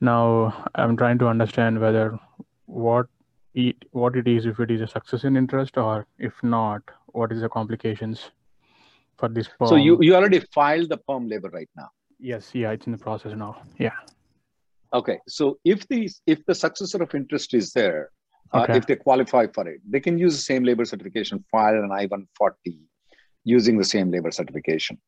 Now, 0.00 0.68
I'm 0.74 0.96
trying 0.96 1.18
to 1.18 1.26
understand 1.26 1.80
whether 1.80 2.18
what 2.66 3.06
it 3.54 3.76
what 3.92 4.16
it 4.16 4.28
is 4.28 4.44
if 4.44 4.60
it 4.60 4.70
is 4.70 4.82
a 4.82 4.86
success 4.86 5.24
in 5.24 5.36
interest 5.36 5.78
or 5.78 6.06
if 6.18 6.34
not, 6.42 6.82
what 7.06 7.32
is 7.32 7.40
the 7.40 7.48
complications 7.48 8.30
for 9.16 9.30
this 9.30 9.48
perm. 9.48 9.68
So 9.68 9.76
you 9.76 9.98
you 10.02 10.14
already 10.14 10.40
filed 10.40 10.90
the 10.90 10.98
perm 10.98 11.26
labor 11.26 11.48
right 11.48 11.70
now. 11.74 11.88
Yes, 12.18 12.54
yeah, 12.54 12.70
it's 12.70 12.86
in 12.86 12.92
the 12.92 12.98
process 12.98 13.36
now. 13.36 13.60
Yeah. 13.78 13.92
Okay, 14.92 15.18
so 15.28 15.58
if 15.64 15.86
the 15.88 16.08
if 16.26 16.44
the 16.46 16.54
successor 16.54 17.02
of 17.02 17.14
interest 17.14 17.52
is 17.54 17.72
there, 17.72 18.10
uh, 18.52 18.62
okay. 18.62 18.72
uh, 18.72 18.76
if 18.76 18.86
they 18.86 18.96
qualify 18.96 19.46
for 19.46 19.68
it, 19.68 19.80
they 19.88 20.00
can 20.00 20.18
use 20.18 20.34
the 20.36 20.42
same 20.42 20.64
labor 20.64 20.84
certification, 20.84 21.44
file 21.50 21.74
an 21.74 21.90
I-140 21.92 22.78
using 23.44 23.76
the 23.78 23.84
same 23.84 24.10
labor 24.10 24.30
certification. 24.30 24.98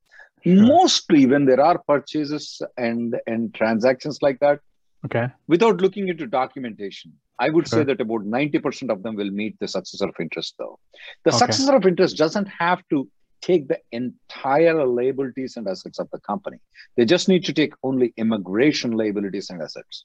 Sure. 0.45 0.55
Mostly 0.55 1.27
when 1.27 1.45
there 1.45 1.61
are 1.61 1.79
purchases 1.79 2.61
and 2.77 3.17
and 3.27 3.55
transactions 3.55 4.19
like 4.21 4.39
that, 4.41 4.61
okay, 5.07 5.29
without 5.47 5.81
looking 5.81 6.09
into 6.09 6.27
documentation, 6.27 7.13
I 7.39 7.51
would 7.51 7.69
sure. 7.69 7.81
say 7.81 7.85
that 7.85 8.01
about 8.01 8.25
90% 8.25 8.91
of 8.91 9.03
them 9.03 9.15
will 9.15 9.31
meet 9.31 9.59
the 9.61 9.69
successor 9.69 10.09
of 10.09 10.15
interest 10.21 10.55
though. 10.59 10.79
The 11.25 11.31
okay. 11.31 11.39
successor 11.39 11.77
of 11.77 11.87
interest 11.87 12.17
doesn't 12.17 12.47
have 12.47 12.83
to 12.91 13.09
take 13.41 13.69
the 13.69 13.79
entire 13.93 14.85
liabilities 14.85 15.57
and 15.57 15.69
assets 15.69 15.99
of 15.99 16.11
the 16.11 16.21
company. 16.21 16.59
They 16.97 17.05
just 17.05 17.29
need 17.29 17.45
to 17.45 17.53
take 17.53 17.75
only 17.83 18.13
immigration 18.17 18.93
liabilities 18.93 19.51
and 19.51 19.63
assets. 19.63 20.05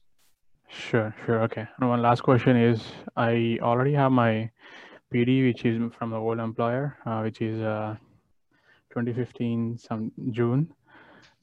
Sure, 0.70 1.16
sure. 1.26 1.42
Okay. 1.44 1.68
And 1.80 1.90
one 1.90 2.02
last 2.02 2.22
question 2.22 2.58
is 2.58 2.82
I 3.16 3.60
already 3.62 3.94
have 3.94 4.12
my 4.12 4.50
PD, 5.14 5.46
which 5.48 5.66
is 5.66 5.80
from 5.98 6.10
the 6.10 6.18
old 6.18 6.40
employer, 6.40 6.98
uh, 7.06 7.22
which 7.22 7.42
is 7.42 7.62
uh, 7.62 7.96
2015, 8.92 9.78
some 9.78 10.12
June. 10.32 10.74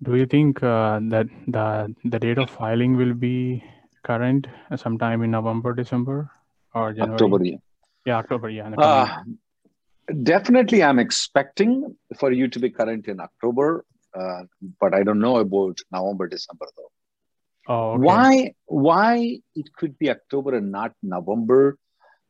Do 0.02 0.16
you 0.16 0.26
think 0.26 0.62
uh, 0.62 0.98
that 1.10 1.26
the 1.46 1.94
the 2.04 2.18
date 2.18 2.38
of 2.38 2.50
filing 2.50 2.96
will 2.96 3.12
be 3.14 3.62
current 4.02 4.46
sometime 4.76 5.22
in 5.22 5.30
November, 5.30 5.74
December, 5.74 6.30
or 6.74 6.92
January? 6.92 7.12
October, 7.14 7.44
yeah. 7.44 7.56
Yeah, 8.06 8.16
October, 8.16 8.48
yeah. 8.48 9.22
Definitely, 10.22 10.82
I'm 10.82 10.98
expecting 10.98 11.96
for 12.18 12.32
you 12.32 12.48
to 12.48 12.58
be 12.58 12.70
current 12.70 13.06
in 13.06 13.20
October, 13.20 13.84
uh, 14.18 14.42
but 14.80 14.94
I 14.94 15.02
don't 15.02 15.20
know 15.20 15.36
about 15.38 15.78
November, 15.92 16.26
December 16.26 16.66
though. 16.76 16.90
Oh, 17.68 17.90
okay. 17.92 18.02
Why? 18.02 18.54
Why 18.66 19.38
it 19.54 19.72
could 19.74 19.98
be 19.98 20.10
October 20.10 20.56
and 20.56 20.72
not 20.72 20.92
November? 21.02 21.78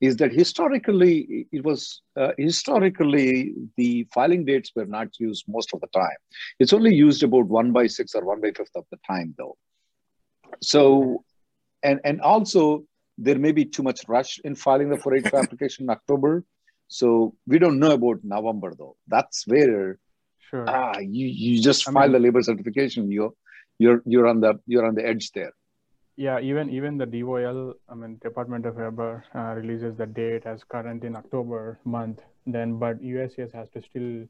Is 0.00 0.16
that 0.16 0.32
historically 0.32 1.46
it 1.52 1.62
was 1.62 2.02
uh, 2.16 2.32
historically 2.38 3.54
the 3.76 4.06
filing 4.12 4.44
dates 4.44 4.72
were 4.74 4.86
not 4.86 5.08
used 5.18 5.44
most 5.46 5.72
of 5.74 5.80
the 5.80 5.88
time. 5.88 6.16
It's 6.58 6.72
only 6.72 6.94
used 6.94 7.22
about 7.22 7.46
one 7.46 7.72
by 7.72 7.86
six 7.86 8.14
or 8.14 8.24
one 8.24 8.40
by 8.40 8.52
fifth 8.56 8.74
of 8.74 8.84
the 8.90 8.98
time 9.06 9.34
though. 9.38 9.56
So, 10.62 11.24
and 11.82 12.00
and 12.04 12.20
also 12.20 12.84
there 13.16 13.38
may 13.38 13.52
be 13.52 13.66
too 13.66 13.82
much 13.82 14.00
rush 14.08 14.38
in 14.44 14.54
filing 14.54 14.88
the 14.88 14.96
485 14.96 15.44
application 15.44 15.84
in 15.84 15.90
October 15.90 16.44
so 16.90 17.34
we 17.46 17.58
don't 17.60 17.78
know 17.78 17.92
about 17.92 18.18
November 18.24 18.74
though. 18.76 18.96
That's 19.06 19.46
where 19.46 19.98
sure. 20.50 20.68
ah 20.68 20.98
you, 20.98 21.26
you 21.26 21.62
just 21.62 21.88
I 21.88 21.92
file 21.92 22.02
mean, 22.08 22.12
the 22.12 22.18
labor 22.18 22.42
certification. 22.42 23.10
You're 23.10 23.32
you're 23.78 24.02
you're 24.04 24.26
on 24.26 24.40
the 24.40 24.58
you're 24.66 24.84
on 24.84 24.96
the 24.96 25.06
edge 25.06 25.30
there. 25.30 25.52
Yeah, 26.16 26.40
even 26.40 26.68
even 26.68 26.98
the 26.98 27.06
DOL, 27.06 27.74
I 27.88 27.94
mean 27.94 28.18
Department 28.20 28.66
of 28.66 28.76
Labor 28.76 29.24
uh, 29.34 29.54
releases 29.60 29.96
the 29.96 30.06
date 30.06 30.46
as 30.46 30.64
current 30.64 31.04
in 31.04 31.14
October 31.14 31.78
month. 31.84 32.22
Then, 32.44 32.78
but 32.78 33.00
USCIS 33.00 33.54
has 33.54 33.70
to 33.70 33.82
still 33.82 34.26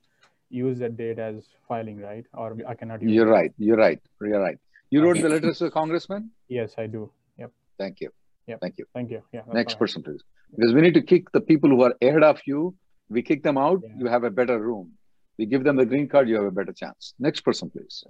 use 0.50 0.78
that 0.80 0.96
date 0.98 1.18
as 1.18 1.48
filing, 1.66 1.98
right? 1.98 2.26
Or 2.34 2.58
I 2.68 2.74
cannot 2.74 3.00
use. 3.00 3.10
You're 3.10 3.28
it. 3.28 3.38
right. 3.38 3.52
You're 3.56 3.78
right. 3.78 4.00
You're 4.20 4.40
right. 4.40 4.58
You 4.90 5.02
wrote 5.02 5.22
the 5.22 5.30
letters 5.30 5.58
to 5.58 5.64
the 5.64 5.70
congressman. 5.70 6.30
Yes, 6.48 6.74
I 6.76 6.86
do. 6.86 7.10
Yep. 7.38 7.52
Thank 7.78 8.00
you. 8.02 8.10
Yeah. 8.46 8.56
Thank 8.60 8.78
you. 8.78 8.84
Thank 8.92 9.10
you. 9.10 9.22
Yeah. 9.32 9.42
Next 9.52 9.78
person, 9.78 10.02
please 10.02 10.22
because 10.56 10.74
we 10.74 10.80
need 10.80 10.94
to 10.94 11.02
kick 11.02 11.30
the 11.32 11.40
people 11.40 11.70
who 11.70 11.82
are 11.82 11.94
ahead 12.02 12.22
of 12.22 12.40
you. 12.46 12.74
We 13.08 13.22
kick 13.22 13.42
them 13.42 13.58
out, 13.58 13.80
yeah. 13.82 13.94
you 13.98 14.06
have 14.06 14.24
a 14.24 14.30
better 14.30 14.58
room. 14.58 14.92
We 15.38 15.46
give 15.46 15.64
them 15.64 15.76
the 15.76 15.86
green 15.86 16.08
card, 16.08 16.28
you 16.28 16.36
have 16.36 16.44
a 16.44 16.50
better 16.50 16.72
chance. 16.72 17.14
Next 17.18 17.40
person, 17.40 17.70
please. 17.70 18.04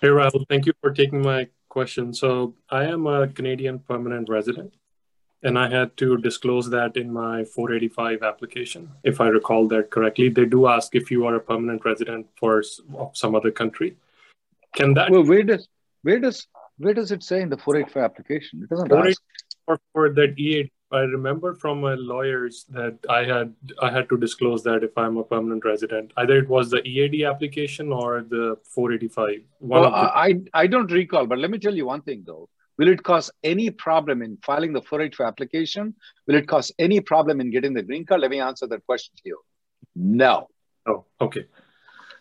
Hey, 0.00 0.08
Rahul, 0.08 0.44
thank 0.48 0.66
you 0.66 0.72
for 0.80 0.92
taking 0.92 1.22
my 1.22 1.48
question. 1.68 2.14
So 2.14 2.54
I 2.70 2.84
am 2.84 3.06
a 3.06 3.26
Canadian 3.26 3.80
permanent 3.80 4.28
resident, 4.28 4.72
and 5.42 5.58
I 5.58 5.68
had 5.68 5.96
to 5.96 6.16
disclose 6.18 6.70
that 6.70 6.96
in 6.96 7.12
my 7.12 7.44
485 7.44 8.22
application, 8.22 8.90
if 9.02 9.20
I 9.20 9.28
recall 9.28 9.66
that 9.68 9.90
correctly. 9.90 10.28
They 10.28 10.44
do 10.44 10.68
ask 10.68 10.94
if 10.94 11.10
you 11.10 11.26
are 11.26 11.34
a 11.34 11.40
permanent 11.40 11.84
resident 11.84 12.28
for 12.36 12.62
some 13.12 13.34
other 13.34 13.50
country. 13.50 13.96
Can 14.76 14.94
that? 14.94 15.10
Well, 15.10 15.24
where 15.24 15.42
does 15.42 15.68
where 16.02 16.20
does 16.20 16.46
where 16.78 16.94
does 16.94 17.10
it 17.10 17.24
say 17.24 17.40
in 17.42 17.48
the 17.48 17.58
485 17.58 18.02
application? 18.02 18.62
It 18.62 18.70
doesn't 18.70 18.92
ask. 18.92 19.20
For, 19.68 19.78
for 19.92 20.08
that 20.14 20.38
EAD 20.38 20.70
I 20.90 21.00
remember 21.00 21.54
from 21.54 21.82
my 21.82 21.94
lawyers 21.94 22.64
that 22.70 22.96
I 23.10 23.24
had 23.24 23.54
I 23.82 23.90
had 23.90 24.08
to 24.08 24.16
disclose 24.16 24.62
that 24.64 24.82
if 24.82 24.96
I'm 24.96 25.18
a 25.18 25.24
permanent 25.24 25.64
resident. 25.64 26.12
Either 26.16 26.38
it 26.38 26.48
was 26.48 26.70
the 26.70 26.82
EAD 26.86 27.24
application 27.24 27.92
or 27.92 28.22
the 28.22 28.56
485. 28.64 29.42
One 29.58 29.82
well, 29.82 29.90
the... 29.90 29.96
I 29.96 30.40
I 30.54 30.66
don't 30.66 30.90
recall, 30.90 31.26
but 31.26 31.38
let 31.38 31.50
me 31.50 31.58
tell 31.58 31.74
you 31.74 31.86
one 31.86 32.00
thing 32.02 32.24
though. 32.26 32.48
Will 32.78 32.88
it 32.88 33.02
cause 33.02 33.30
any 33.42 33.68
problem 33.70 34.22
in 34.22 34.38
filing 34.42 34.72
the 34.72 34.80
485 34.80 35.26
application? 35.26 35.94
Will 36.26 36.36
it 36.36 36.48
cause 36.48 36.72
any 36.78 37.00
problem 37.00 37.40
in 37.40 37.50
getting 37.50 37.74
the 37.74 37.82
green 37.82 38.06
card? 38.06 38.22
Let 38.22 38.30
me 38.30 38.40
answer 38.40 38.66
that 38.68 38.86
question 38.86 39.14
to 39.16 39.22
you. 39.26 39.40
No. 39.94 40.48
Oh, 40.86 41.04
okay. 41.20 41.46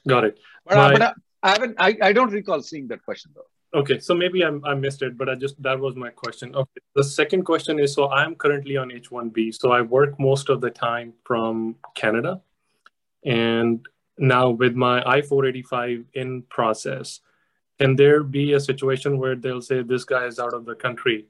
Got 0.05 0.25
it. 0.25 0.39
But, 0.65 0.75
my... 0.75 0.91
but 0.91 1.01
I, 1.01 1.13
I 1.43 1.49
haven't 1.51 1.75
I, 1.79 1.97
I 2.01 2.11
don't 2.11 2.31
recall 2.31 2.61
seeing 2.61 2.87
that 2.89 3.05
question 3.05 3.31
though. 3.33 3.47
Okay, 3.73 3.99
so 3.99 4.15
maybe 4.15 4.43
I, 4.45 4.51
I 4.63 4.73
missed 4.73 5.01
it, 5.01 5.17
but 5.17 5.27
I 5.27 5.35
just 5.35 5.61
that 5.61 5.79
was 5.79 5.95
my 5.95 6.09
question. 6.09 6.55
Okay, 6.55 6.81
the 6.95 7.03
second 7.03 7.43
question 7.43 7.79
is 7.79 7.93
so 7.93 8.09
I'm 8.09 8.35
currently 8.35 8.77
on 8.77 8.89
H1B, 8.89 9.53
so 9.55 9.71
I 9.71 9.81
work 9.81 10.19
most 10.19 10.49
of 10.49 10.61
the 10.61 10.69
time 10.69 11.13
from 11.25 11.75
Canada, 11.93 12.41
and 13.25 13.85
now 14.17 14.49
with 14.49 14.75
my 14.75 15.03
I-485 15.05 16.05
in 16.13 16.43
process, 16.43 17.19
can 17.79 17.95
there 17.95 18.23
be 18.23 18.53
a 18.53 18.59
situation 18.59 19.19
where 19.19 19.35
they'll 19.35 19.61
say 19.61 19.83
this 19.83 20.05
guy 20.05 20.25
is 20.25 20.39
out 20.39 20.53
of 20.53 20.65
the 20.65 20.75
country, 20.75 21.27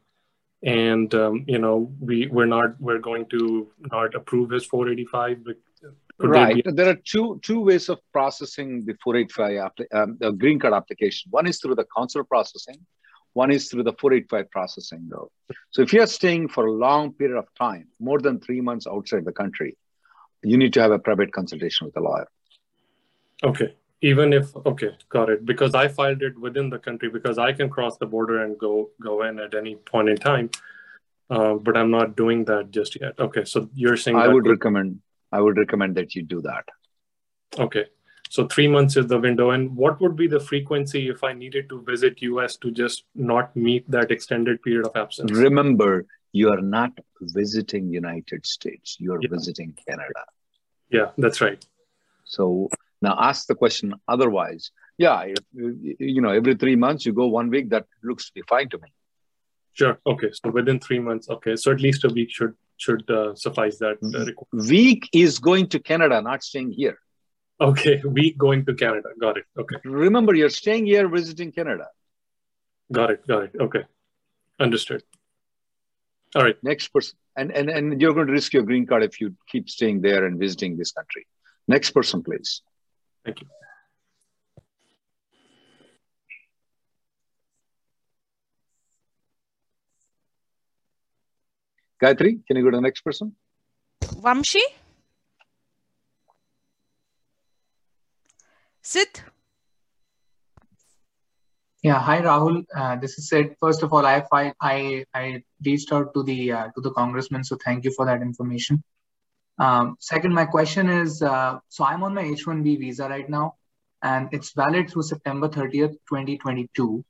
and 0.62 1.14
um, 1.16 1.44
you 1.48 1.58
know 1.58 1.92
we 2.00 2.28
we're 2.28 2.46
not 2.46 2.80
we're 2.80 3.00
going 3.00 3.26
to 3.30 3.68
not 3.80 4.14
approve 4.14 4.52
his 4.52 4.66
485 4.66 5.44
could 5.44 5.58
right. 6.20 6.64
There, 6.64 6.74
there, 6.74 6.90
are 6.90 6.96
two 6.96 7.40
two 7.44 7.62
ways 7.62 7.90
of 7.90 8.00
processing 8.12 8.86
the 8.86 8.96
485 9.04 9.72
um, 9.94 10.18
the 10.20 10.32
green 10.32 10.60
card 10.60 10.74
application. 10.74 11.30
One 11.32 11.48
is 11.48 11.60
through 11.60 11.76
the 11.76 11.86
consular 11.86 12.24
processing. 12.24 12.78
One 13.34 13.52
is 13.52 13.70
through 13.70 13.84
the 13.84 13.94
485 13.94 14.50
processing, 14.50 15.08
though. 15.10 15.30
So 15.70 15.84
if 15.84 15.94
you're 15.94 16.08
staying 16.08 16.48
for 16.48 16.66
a 16.66 16.72
long 16.72 17.14
period 17.14 17.38
of 17.38 17.46
time, 17.54 17.88
more 18.00 18.20
than 18.20 18.40
three 18.40 18.62
months 18.62 18.88
outside 18.88 19.26
the 19.26 19.32
country, 19.32 19.78
you 20.42 20.58
need 20.58 20.74
to 20.74 20.82
have 20.82 20.92
a 20.92 21.00
private 21.00 21.32
consultation 21.32 21.86
with 21.86 21.96
a 21.98 22.02
lawyer. 22.02 22.28
Okay. 23.44 23.76
Even 24.02 24.34
if 24.34 24.56
okay, 24.66 24.92
got 25.10 25.30
it. 25.30 25.46
Because 25.46 25.76
I 25.76 25.88
filed 25.88 26.22
it 26.24 26.40
within 26.40 26.70
the 26.70 26.80
country 26.80 27.10
because 27.10 27.38
I 27.38 27.52
can 27.52 27.70
cross 27.70 27.98
the 27.98 28.06
border 28.06 28.44
and 28.44 28.58
go 28.58 28.90
go 29.02 29.24
in 29.24 29.40
at 29.40 29.56
any 29.56 29.76
point 29.76 30.10
in 30.10 30.18
time. 30.18 30.50
Uh, 31.30 31.56
but 31.56 31.76
I'm 31.76 31.92
not 31.92 32.16
doing 32.16 32.46
that 32.46 32.72
just 32.72 33.00
yet. 33.00 33.20
Okay, 33.20 33.44
so 33.44 33.70
you're 33.74 33.98
saying 33.98 34.18
I 34.18 34.28
would 34.28 34.48
recommend 34.48 35.02
I 35.32 35.42
would 35.42 35.58
recommend 35.58 35.96
that 35.96 36.16
you 36.16 36.24
do 36.24 36.42
that. 36.42 36.66
Okay. 37.58 37.86
So 38.30 38.48
three 38.48 38.68
months 38.68 38.98
is 38.98 39.08
the 39.08 39.20
window. 39.20 39.52
And 39.52 39.76
what 39.76 40.02
would 40.02 40.16
be 40.16 40.28
the 40.28 40.40
frequency 40.40 41.10
if 41.10 41.24
I 41.24 41.34
needed 41.34 41.70
to 41.70 41.82
visit 41.82 42.22
US 42.22 42.58
to 42.58 42.72
just 42.72 43.04
not 43.16 43.56
meet 43.56 43.90
that 43.90 44.12
extended 44.12 44.62
period 44.62 44.86
of 44.86 44.96
absence? 44.96 45.32
Remember, 45.32 46.06
you 46.34 46.50
are 46.52 46.62
not 46.62 46.92
visiting 47.22 47.90
United 47.90 48.46
States. 48.46 48.98
You 49.00 49.14
are 49.14 49.20
yeah. 49.22 49.30
visiting 49.32 49.78
Canada. 49.88 50.26
Yeah, 50.90 51.12
that's 51.18 51.42
right. 51.42 51.66
So 52.26 52.70
now 53.02 53.16
ask 53.18 53.48
the 53.48 53.56
question 53.56 53.96
otherwise. 54.08 54.72
Yeah, 54.98 55.22
if, 55.22 55.38
you 55.54 56.22
know, 56.22 56.30
every 56.30 56.56
three 56.56 56.76
months 56.76 57.06
you 57.06 57.14
go 57.14 57.28
one 57.28 57.50
week, 57.50 57.70
that 57.70 57.86
looks 58.04 58.28
to 58.28 58.34
be 58.34 58.42
fine 58.48 58.70
to 58.70 58.78
me. 58.80 58.90
Sure. 59.74 60.00
Okay. 60.06 60.32
So 60.34 60.50
within 60.50 60.80
three 60.80 61.00
months. 61.00 61.30
Okay. 61.30 61.56
So 61.56 61.72
at 61.72 61.80
least 61.80 62.04
a 62.04 62.10
week 62.10 62.32
should 62.32 62.56
should 62.78 63.10
uh, 63.10 63.36
suffice 63.36 63.78
that. 63.80 63.98
Uh, 64.02 64.32
week 64.70 65.10
is 65.14 65.40
going 65.40 65.68
to 65.70 65.80
Canada, 65.80 66.22
not 66.22 66.44
staying 66.44 66.72
here. 66.72 66.98
Okay, 67.60 68.02
week 68.06 68.38
going 68.38 68.66
to 68.66 68.74
Canada. 68.74 69.10
Got 69.20 69.38
it. 69.38 69.46
Okay. 69.58 69.76
Remember, 69.84 70.34
you're 70.34 70.50
staying 70.50 70.86
here, 70.86 71.08
visiting 71.08 71.52
Canada. 71.52 71.88
Got 72.92 73.12
it. 73.12 73.28
Got 73.28 73.44
it. 73.44 73.52
Okay, 73.60 73.84
understood. 74.60 75.04
All 76.36 76.44
right. 76.44 76.58
Next 76.64 76.90
person, 76.90 77.18
and 77.36 77.52
and 77.52 77.70
and 77.70 78.00
you're 78.02 78.14
going 78.14 78.28
to 78.28 78.34
risk 78.34 78.54
your 78.54 78.64
green 78.64 78.86
card 78.86 79.04
if 79.04 79.20
you 79.20 79.36
keep 79.50 79.70
staying 79.70 80.02
there 80.02 80.26
and 80.26 80.40
visiting 80.40 80.78
this 80.78 80.92
country. 80.92 81.26
Next 81.68 81.92
person, 81.92 82.24
please. 82.24 82.62
Thank 83.26 83.42
you. 83.42 83.48
Gayatri, 92.02 92.46
can 92.46 92.58
you 92.58 92.64
go 92.64 92.70
to 92.70 92.78
the 92.78 92.82
next 92.82 93.02
person? 93.02 93.36
Vamshi? 94.04 94.62
Sid? 98.82 99.22
Yeah, 101.84 102.00
hi 102.00 102.22
Rahul. 102.22 102.66
Uh, 102.76 102.96
this 102.98 103.18
is 103.18 103.30
Sid. 103.30 103.56
First 103.60 103.84
of 103.84 103.94
all, 103.94 104.06
I 104.06 104.24
I 104.62 105.06
I 105.14 105.44
reached 105.66 105.92
out 105.92 106.14
to 106.14 106.24
the 106.24 106.52
uh, 106.52 106.68
to 106.76 106.82
the 106.82 106.92
congressman, 106.92 107.44
so 107.44 107.58
thank 107.64 107.84
you 107.84 107.92
for 107.92 108.06
that 108.06 108.22
information. 108.22 108.84
Um, 109.60 109.98
second, 110.00 110.34
my 110.34 110.46
question 110.46 110.90
is: 110.90 111.22
uh, 111.22 111.60
so 111.68 111.84
I'm 111.84 112.04
on 112.04 112.14
my 112.14 112.22
H-1B 112.22 112.80
visa 112.80 113.10
right 113.10 113.30
now, 113.30 113.56
and 114.02 114.30
it's 114.32 114.54
valid 114.54 114.90
through 114.90 115.04
September 115.04 115.50
30th, 115.50 115.96
2022. 116.10 117.04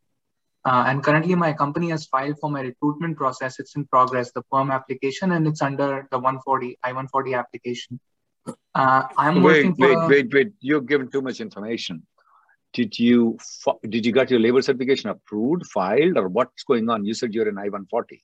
Uh, 0.68 0.84
and 0.88 1.02
currently, 1.02 1.34
my 1.34 1.54
company 1.54 1.90
has 1.92 2.08
filed 2.08 2.38
for 2.42 2.50
my 2.50 2.60
recruitment 2.60 3.16
process. 3.16 3.58
It's 3.58 3.78
in 3.78 3.86
progress, 3.86 4.34
the 4.34 4.42
perm 4.52 4.70
application, 4.70 5.32
and 5.32 5.48
it's 5.48 5.62
under 5.62 6.06
the 6.12 6.18
140 6.18 6.78
I-140 6.84 7.40
application. 7.40 8.02
Uh, 8.76 9.04
I'm 9.18 9.44
wait. 9.44 9.74
Wait, 9.78 9.94
a... 9.94 10.08
wait, 10.10 10.34
wait! 10.34 10.52
You're 10.60 10.82
giving 10.82 11.10
too 11.10 11.22
much 11.22 11.40
information. 11.40 12.06
Did 12.74 13.00
you 13.00 13.38
did 13.88 14.06
you 14.06 14.12
got 14.12 14.30
your 14.30 14.42
labor 14.42 14.62
certification 14.62 15.10
approved, 15.10 15.66
filed, 15.68 16.18
or 16.18 16.28
what's 16.28 16.64
going 16.64 16.90
on? 16.90 17.06
You 17.06 17.14
said 17.14 17.34
you're 17.34 17.48
in 17.48 17.58
I-140. 17.58 18.20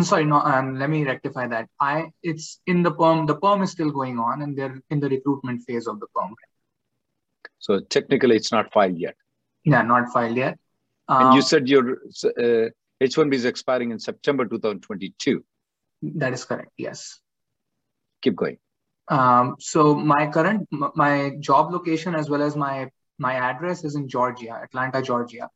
sorry, 0.00 0.24
no. 0.24 0.36
Um, 0.36 0.78
let 0.78 0.88
me 0.88 1.04
rectify 1.04 1.46
that. 1.48 1.68
I 1.78 2.10
it's 2.22 2.58
in 2.66 2.84
the 2.84 2.92
perm. 2.92 3.26
The 3.26 3.36
perm 3.36 3.60
is 3.60 3.72
still 3.72 3.90
going 3.90 4.18
on, 4.18 4.40
and 4.40 4.56
they're 4.56 4.80
in 4.88 4.98
the 4.98 5.10
recruitment 5.10 5.60
phase 5.64 5.86
of 5.86 6.00
the 6.00 6.06
perm. 6.14 6.34
So 7.58 7.80
technically, 7.80 8.36
it's 8.36 8.50
not 8.50 8.72
filed 8.72 8.96
yet. 8.96 9.16
Yeah, 9.64 9.82
not 9.82 10.08
filed 10.14 10.38
yet 10.38 10.58
and 11.08 11.34
you 11.34 11.40
um, 11.40 11.42
said 11.42 11.68
your 11.68 11.98
uh, 12.24 12.68
H1B 13.02 13.34
is 13.34 13.44
expiring 13.44 13.90
in 13.90 13.98
September 13.98 14.44
2022. 14.44 15.44
That 16.02 16.32
is 16.32 16.44
correct. 16.44 16.70
Yes. 16.76 17.20
Keep 18.22 18.36
going. 18.36 18.58
Um, 19.08 19.56
so 19.60 19.94
my 19.94 20.26
current 20.26 20.68
my 20.70 21.36
job 21.38 21.72
location 21.72 22.14
as 22.14 22.28
well 22.28 22.42
as 22.42 22.56
my 22.56 22.90
my 23.18 23.34
address 23.34 23.84
is 23.84 23.94
in 23.94 24.08
Georgia, 24.08 24.60
Atlanta, 24.62 25.00
Georgia. 25.00 25.48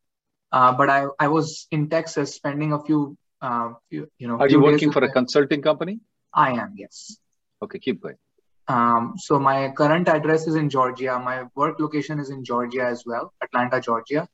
Uh, 0.52 0.72
but 0.72 0.88
I 0.88 1.06
I 1.18 1.28
was 1.28 1.66
in 1.70 1.88
Texas 1.88 2.34
spending 2.34 2.72
a 2.72 2.82
few, 2.82 3.16
uh, 3.40 3.72
few 3.88 4.08
you 4.18 4.28
know. 4.28 4.38
Are 4.38 4.48
you 4.48 4.60
working 4.62 4.92
for 4.92 5.02
a 5.02 5.12
consulting 5.12 5.62
company? 5.62 6.00
I 6.32 6.52
am. 6.52 6.74
Yes. 6.76 7.18
Okay, 7.62 7.78
keep 7.78 8.00
going. 8.00 8.16
Um, 8.68 9.14
so 9.16 9.40
my 9.40 9.70
current 9.70 10.08
address 10.08 10.46
is 10.46 10.54
in 10.54 10.70
Georgia. 10.70 11.18
My 11.18 11.44
work 11.56 11.80
location 11.80 12.20
is 12.20 12.30
in 12.30 12.44
Georgia 12.44 12.84
as 12.84 13.04
well, 13.04 13.32
Atlanta, 13.42 13.80
Georgia. 13.80 14.28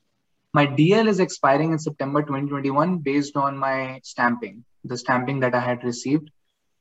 My 0.57 0.67
DL 0.67 1.07
is 1.07 1.21
expiring 1.21 1.73
in 1.73 1.79
September 1.79 2.23
2021 2.23 3.01
based 3.01 3.37
on 3.37 3.59
my 3.59 4.01
stamping, 4.03 4.65
the 4.85 4.97
stamping 4.97 5.39
that 5.41 5.55
I 5.55 5.61
had 5.61 5.85
received. 5.85 6.31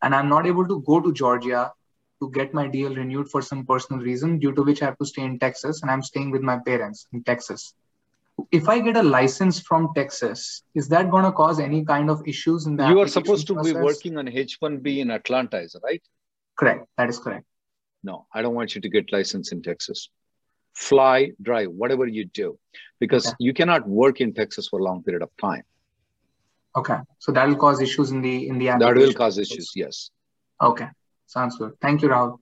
And 0.02 0.16
I'm 0.16 0.30
not 0.30 0.48
able 0.48 0.66
to 0.66 0.82
go 0.84 1.02
to 1.02 1.12
Georgia 1.12 1.74
to 2.22 2.32
get 2.32 2.54
my 2.54 2.70
DL 2.70 2.96
renewed 2.96 3.28
for 3.30 3.42
some 3.42 3.66
personal 3.66 4.02
reason, 4.02 4.40
due 4.40 4.54
to 4.54 4.64
which 4.64 4.82
I 4.82 4.86
have 4.86 4.98
to 5.00 5.06
stay 5.06 5.24
in 5.24 5.40
Texas 5.40 5.82
and 5.82 5.92
I'm 5.92 6.02
staying 6.02 6.32
with 6.32 6.42
my 6.42 6.58
parents 6.58 7.06
in 7.12 7.22
Texas. 7.26 7.74
If 8.50 8.70
I 8.70 8.80
get 8.80 8.96
a 8.96 9.04
license 9.04 9.60
from 9.60 9.90
Texas, 9.94 10.64
is 10.74 10.88
that 10.88 11.12
going 11.12 11.26
to 11.26 11.34
cause 11.34 11.60
any 11.60 11.84
kind 11.84 12.10
of 12.10 12.26
issues 12.26 12.68
in 12.68 12.78
that? 12.78 12.90
You 12.90 13.02
are 13.02 13.10
supposed 13.10 13.46
to 13.48 13.56
process? 13.56 13.74
be 13.74 13.80
working 13.82 14.18
on 14.18 14.28
H1B 14.28 15.00
in 15.00 15.12
Atlanta, 15.12 15.60
is 15.60 15.76
right? 15.84 16.02
Correct. 16.58 16.88
That 16.98 17.10
is 17.10 17.20
correct. 17.20 17.46
No, 18.06 18.26
I 18.34 18.42
don't 18.42 18.56
want 18.56 18.74
you 18.74 18.80
to 18.80 18.88
get 18.88 19.12
license 19.12 19.52
in 19.52 19.62
Texas 19.62 20.08
fly, 20.76 21.32
drive, 21.42 21.70
whatever 21.70 22.06
you 22.06 22.26
do, 22.26 22.58
because 23.00 23.28
okay. 23.28 23.36
you 23.40 23.54
cannot 23.54 23.88
work 23.88 24.22
in 24.22 24.34
Texas 24.34 24.68
for 24.68 24.80
a 24.80 24.84
long 24.84 25.02
period 25.04 25.24
of 25.24 25.30
time. 25.42 25.64
Okay, 26.76 26.98
so 27.20 27.32
that 27.32 27.48
will 27.48 27.56
cause 27.56 27.82
issues 27.82 28.12
in 28.12 28.22
the 28.22 28.48
in 28.48 28.60
the 28.60 28.66
That 28.66 28.96
will 28.96 29.14
cause 29.14 29.38
issues. 29.38 29.72
Yes. 29.76 30.12
Okay, 30.62 30.88
sounds 31.26 31.58
good. 31.58 31.74
Thank 31.82 32.02
you, 32.02 32.10
Rahul. 32.10 32.38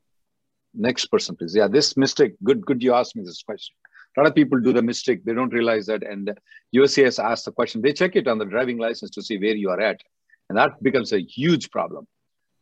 Next 0.73 1.05
person, 1.05 1.35
please. 1.35 1.55
Yeah, 1.55 1.67
this 1.67 1.95
mistake. 1.95 2.33
Good, 2.43 2.65
good. 2.65 2.81
You 2.81 2.95
asked 2.95 3.15
me 3.15 3.23
this 3.23 3.43
question. 3.43 3.75
A 4.17 4.21
lot 4.21 4.27
of 4.27 4.35
people 4.35 4.59
do 4.59 4.73
the 4.73 4.81
mistake. 4.81 5.23
They 5.23 5.33
don't 5.33 5.53
realize 5.53 5.85
that, 5.85 6.03
and 6.03 6.35
USCIS 6.75 7.23
asks 7.23 7.45
the 7.45 7.51
question. 7.51 7.81
They 7.81 7.93
check 7.93 8.15
it 8.15 8.27
on 8.27 8.39
the 8.39 8.45
driving 8.45 8.79
license 8.79 9.11
to 9.11 9.21
see 9.21 9.37
where 9.37 9.55
you 9.55 9.69
are 9.69 9.79
at, 9.79 10.01
and 10.49 10.57
that 10.57 10.81
becomes 10.81 11.13
a 11.13 11.21
huge 11.21 11.69
problem. 11.69 12.07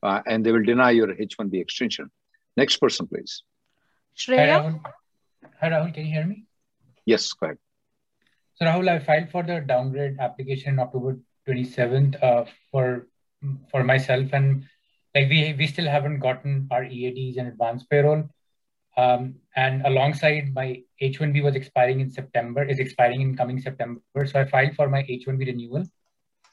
Uh, 0.03 0.21
and 0.25 0.45
they 0.45 0.51
will 0.51 0.63
deny 0.63 0.89
your 0.89 1.11
H-1B 1.11 1.61
extension. 1.61 2.09
Next 2.57 2.77
person, 2.77 3.07
please. 3.07 3.43
Shreya. 4.17 4.81
Hi, 5.61 5.69
Rahul, 5.69 5.93
can 5.93 6.05
you 6.05 6.11
hear 6.11 6.25
me? 6.25 6.45
Yes, 7.05 7.33
go 7.33 7.45
ahead. 7.45 7.57
So 8.55 8.65
Rahul, 8.65 8.89
I 8.89 8.97
filed 8.97 9.29
for 9.29 9.43
the 9.43 9.61
downgrade 9.61 10.17
application 10.19 10.79
October 10.79 11.19
27th 11.47 12.23
uh, 12.23 12.45
for 12.71 13.07
for 13.69 13.83
myself 13.83 14.33
and 14.33 14.65
like 15.13 15.29
we 15.29 15.53
we 15.57 15.67
still 15.67 15.85
haven't 15.85 16.19
gotten 16.19 16.67
our 16.71 16.83
EADs 16.83 17.37
and 17.37 17.47
advanced 17.47 17.87
parole. 17.91 18.27
Um, 18.97 19.35
and 19.55 19.85
alongside 19.85 20.51
my 20.55 20.81
H1B 20.99 21.43
was 21.43 21.55
expiring 21.55 21.99
in 21.99 22.09
September, 22.09 22.63
is 22.63 22.79
expiring 22.79 23.21
in 23.21 23.37
coming 23.37 23.61
September. 23.61 24.25
So 24.25 24.39
I 24.39 24.45
filed 24.45 24.75
for 24.75 24.89
my 24.89 25.03
H1B 25.03 25.45
renewal 25.45 25.83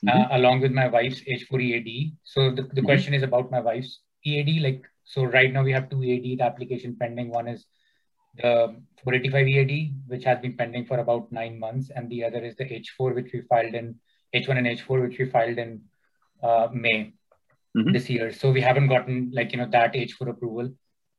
mm-hmm. 0.05 0.09
uh, 0.09 0.37
along 0.37 0.61
with 0.61 0.73
my 0.73 0.87
wife's 0.87 1.23
H4 1.23 1.63
EAD. 1.63 2.13
So 2.25 2.51
the, 2.51 2.63
the 2.63 2.69
mm-hmm. 2.69 2.85
question 2.85 3.15
is 3.15 3.23
about 3.23 3.51
my 3.51 3.61
wife's 3.61 4.01
EAD. 4.25 4.61
Like, 4.63 4.85
so 5.05 5.25
right 5.25 5.53
now 5.53 5.63
we 5.63 5.73
have 5.73 5.89
two 5.89 6.05
EAD 6.05 6.43
application 6.43 6.97
pending. 7.01 7.31
One 7.31 7.49
is 7.49 7.67
the 8.43 8.77
485 9.05 9.49
EAD, 9.49 9.95
which 10.07 10.25
has 10.25 10.39
been 10.41 10.57
pending 10.57 10.87
for 10.87 10.99
about 10.99 11.31
nine 11.31 11.59
months. 11.59 11.91
And 11.95 12.11
the 12.11 12.25
other 12.25 12.45
is 12.45 12.57
the 12.57 12.65
H4, 12.65 13.15
which 13.15 13.31
we 13.33 13.43
filed 13.43 13.75
in 13.75 13.97
H1 14.35 14.59
and 14.59 14.67
H4, 14.67 15.09
which 15.09 15.19
we 15.19 15.27
filed 15.27 15.59
in 15.59 15.83
uh, 16.43 16.69
May 16.73 17.15
mm-hmm. 17.77 17.93
this 17.93 18.11
year. 18.11 18.33
So 18.33 18.51
we 18.51 18.61
haven't 18.61 18.89
gotten 18.89 19.31
like, 19.33 19.53
you 19.53 19.59
know, 19.59 19.69
that 19.71 19.95
H4 19.95 20.29
approval 20.29 20.71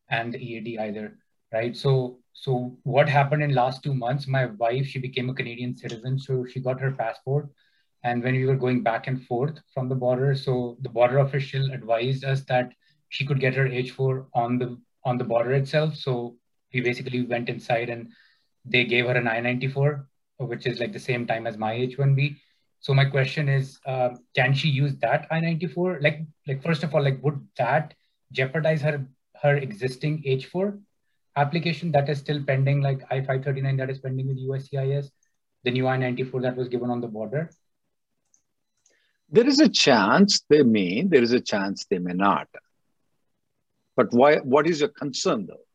and 0.09 0.33
the 0.33 0.39
EAD 0.39 0.79
either. 0.79 1.17
Right. 1.51 1.75
So, 1.75 2.19
so 2.33 2.77
what 2.83 3.09
happened 3.09 3.41
in 3.41 3.55
last 3.55 3.81
two 3.81 3.93
months, 3.93 4.27
my 4.27 4.45
wife, 4.45 4.85
she 4.85 4.99
became 4.99 5.29
a 5.29 5.33
Canadian 5.33 5.75
citizen. 5.75 6.19
So 6.19 6.45
she 6.45 6.59
got 6.59 6.79
her 6.79 6.91
passport. 6.91 7.49
And 8.03 8.23
when 8.23 8.35
we 8.35 8.45
were 8.45 8.55
going 8.55 8.83
back 8.83 9.07
and 9.07 9.25
forth 9.25 9.59
from 9.73 9.89
the 9.89 9.95
border, 9.95 10.35
so 10.35 10.77
the 10.81 10.89
border 10.89 11.19
official 11.19 11.71
advised 11.71 12.23
us 12.23 12.43
that 12.45 12.71
she 13.09 13.25
could 13.25 13.39
get 13.39 13.55
her 13.55 13.65
H4 13.65 14.27
on 14.33 14.57
the 14.57 14.79
on 15.03 15.17
the 15.17 15.23
border 15.23 15.53
itself. 15.53 15.95
So 15.95 16.37
we 16.73 16.81
basically 16.81 17.25
went 17.25 17.49
inside 17.49 17.89
and 17.89 18.11
they 18.65 18.85
gave 18.85 19.05
her 19.05 19.15
an 19.15 19.27
I-94, 19.27 20.05
which 20.37 20.65
is 20.65 20.79
like 20.79 20.93
the 20.93 20.99
same 20.99 21.25
time 21.25 21.47
as 21.47 21.57
my 21.57 21.73
H-1B. 21.73 22.37
So 22.79 22.93
my 22.93 23.05
question 23.05 23.49
is, 23.49 23.79
uh, 23.85 24.09
can 24.35 24.53
she 24.53 24.69
use 24.69 24.95
that 24.97 25.27
I-94? 25.31 26.01
Like, 26.01 26.21
like 26.47 26.63
first 26.63 26.83
of 26.83 26.95
all, 26.95 27.03
like 27.03 27.21
would 27.23 27.45
that 27.57 27.93
jeopardize 28.31 28.81
her 28.81 29.05
her 29.41 29.55
existing 29.55 30.21
H-4 30.25 30.79
application 31.35 31.91
that 31.93 32.09
is 32.09 32.19
still 32.19 32.43
pending, 32.43 32.81
like 32.81 33.01
I-539 33.09 33.77
that 33.77 33.89
is 33.89 33.99
pending 33.99 34.27
with 34.27 34.37
USCIS, 34.37 35.09
the 35.63 35.71
new 35.71 35.87
I-94 35.87 36.41
that 36.41 36.57
was 36.57 36.67
given 36.67 36.89
on 36.89 37.01
the 37.01 37.07
border? 37.07 37.49
There 39.29 39.47
is 39.47 39.59
a 39.59 39.69
chance 39.69 40.41
they 40.49 40.63
may, 40.63 41.03
there 41.03 41.23
is 41.23 41.33
a 41.33 41.39
chance 41.39 41.85
they 41.89 41.99
may 41.99 42.13
not. 42.13 42.47
But 43.95 44.07
why? 44.11 44.37
What 44.37 44.67
is 44.67 44.79
your 44.79 44.89
concern 44.89 45.45
though? 45.45 45.65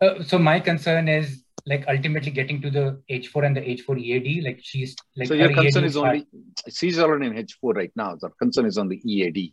Uh, 0.00 0.22
so 0.22 0.38
my 0.38 0.58
concern 0.58 1.08
is 1.08 1.44
like 1.66 1.84
ultimately 1.88 2.30
getting 2.30 2.60
to 2.62 2.70
the 2.70 3.02
H4 3.10 3.46
and 3.46 3.56
the 3.56 3.60
H4 3.60 3.98
EAD. 4.00 4.44
Like 4.44 4.60
she's 4.62 4.96
like. 5.16 5.28
So 5.28 5.34
your 5.34 5.52
concern 5.52 5.84
EAD 5.84 5.88
is 5.88 5.96
only 5.96 6.26
she's 6.68 6.98
already 6.98 7.26
in 7.26 7.34
H4 7.34 7.74
right 7.74 7.92
now. 7.94 8.16
The 8.16 8.30
concern 8.30 8.66
is 8.66 8.78
on 8.78 8.88
the 8.88 9.00
EAD. 9.04 9.52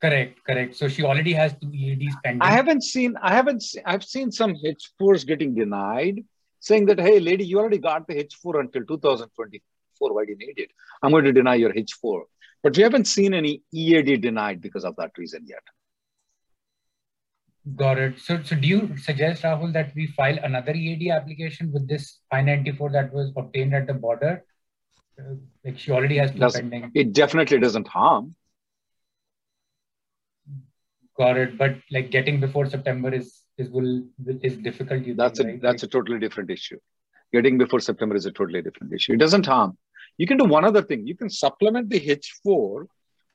Correct, 0.00 0.38
correct. 0.46 0.76
So 0.76 0.88
she 0.88 1.02
already 1.02 1.32
has 1.34 1.52
two 1.60 1.70
EADs 1.72 2.14
pending. 2.24 2.42
I 2.42 2.52
haven't 2.52 2.82
seen. 2.82 3.16
I 3.20 3.34
haven't. 3.34 3.62
Seen, 3.62 3.82
I've 3.84 4.04
seen 4.04 4.32
some 4.32 4.54
H4s 4.54 5.26
getting 5.26 5.54
denied, 5.54 6.24
saying 6.60 6.86
that, 6.86 6.98
"Hey, 6.98 7.20
lady, 7.20 7.44
you 7.44 7.58
already 7.58 7.78
got 7.78 8.06
the 8.06 8.14
H4 8.14 8.60
until 8.60 8.84
2024. 8.86 10.14
Why 10.14 10.24
do 10.24 10.30
you 10.30 10.38
need 10.38 10.58
it? 10.58 10.70
I'm 11.02 11.10
going 11.10 11.24
to 11.24 11.32
deny 11.32 11.56
your 11.56 11.72
H4." 11.74 12.22
But 12.62 12.76
we 12.76 12.82
haven't 12.82 13.06
seen 13.06 13.34
any 13.34 13.62
EAD 13.72 14.20
denied 14.20 14.60
because 14.60 14.84
of 14.84 14.96
that 14.96 15.12
reason 15.18 15.44
yet. 15.46 15.62
Got 17.76 17.98
it. 17.98 18.18
So, 18.18 18.42
so 18.42 18.56
do 18.56 18.66
you 18.66 18.96
suggest, 18.96 19.42
Rahul, 19.42 19.72
that 19.74 19.92
we 19.94 20.06
file 20.06 20.38
another 20.42 20.72
EAD 20.72 21.10
application 21.10 21.70
with 21.72 21.86
this 21.86 22.20
I-94 22.32 22.92
that 22.92 23.12
was 23.12 23.32
obtained 23.36 23.74
at 23.74 23.86
the 23.86 23.92
border? 23.92 24.44
Uh, 25.18 25.34
like 25.64 25.78
she 25.78 25.90
already 25.90 26.16
has 26.16 26.30
two 26.30 26.48
pending. 26.48 26.90
It 26.94 27.12
definitely 27.12 27.58
doesn't 27.58 27.86
harm. 27.86 28.34
Got 31.18 31.36
it. 31.36 31.58
But 31.58 31.76
like 31.90 32.10
getting 32.10 32.40
before 32.40 32.64
September 32.64 33.12
is 33.12 33.42
is 33.58 33.68
will 33.68 34.04
is 34.42 34.56
difficult. 34.56 35.04
That's 35.16 35.38
think, 35.38 35.48
a 35.48 35.52
right? 35.52 35.62
that's 35.62 35.82
like, 35.82 35.88
a 35.90 35.92
totally 35.92 36.18
different 36.18 36.50
issue. 36.50 36.78
Getting 37.30 37.58
before 37.58 37.80
September 37.80 38.16
is 38.16 38.24
a 38.24 38.32
totally 38.32 38.62
different 38.62 38.94
issue. 38.94 39.12
It 39.12 39.18
doesn't 39.18 39.44
harm. 39.44 39.76
You 40.16 40.26
can 40.26 40.38
do 40.38 40.46
one 40.46 40.64
other 40.64 40.80
thing. 40.80 41.06
You 41.06 41.14
can 41.14 41.28
supplement 41.28 41.90
the 41.90 42.00
H4 42.00 42.86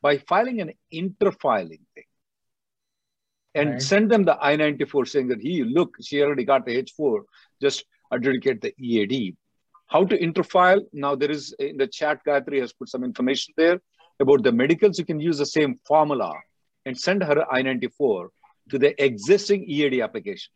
by 0.02 0.18
filing 0.18 0.62
an 0.62 0.74
interfiling 0.92 1.82
thing 1.94 2.06
and 3.56 3.72
right. 3.72 3.82
send 3.82 4.12
them 4.12 4.24
the 4.26 4.38
I-94 4.41 5.08
saying 5.08 5.30
that 5.30 5.41
he 5.41 5.63
look, 5.63 5.96
she 6.02 6.22
already 6.22 6.44
got 6.44 6.65
the 6.65 6.84
H4, 6.84 7.24
just 7.62 7.86
adjudicate 8.12 8.62
the 8.62 8.74
EAD. 8.78 9.36
How 9.88 10.04
to 10.04 10.18
interfile? 10.18 10.82
Now 10.94 11.15
there 11.15 11.32
is 11.32 11.54
in 11.60 11.78
the 11.78 11.88
chat, 11.88 12.20
Gayatri 12.28 12.60
has 12.60 12.74
put 12.74 12.89
some 12.89 13.04
information 13.04 13.54
there 13.58 13.80
about 14.20 14.44
the 14.44 14.52
medicals. 14.52 15.00
You 15.00 15.06
can 15.06 15.20
use 15.20 15.38
the 15.38 15.46
same 15.46 15.80
formula 15.88 16.34
and 16.86 16.98
send 16.98 17.24
her 17.24 17.46
I-94 17.52 18.28
to 18.72 18.80
the 18.80 19.04
existing 19.04 19.63
EAD 19.70 20.02
application. 20.02 20.52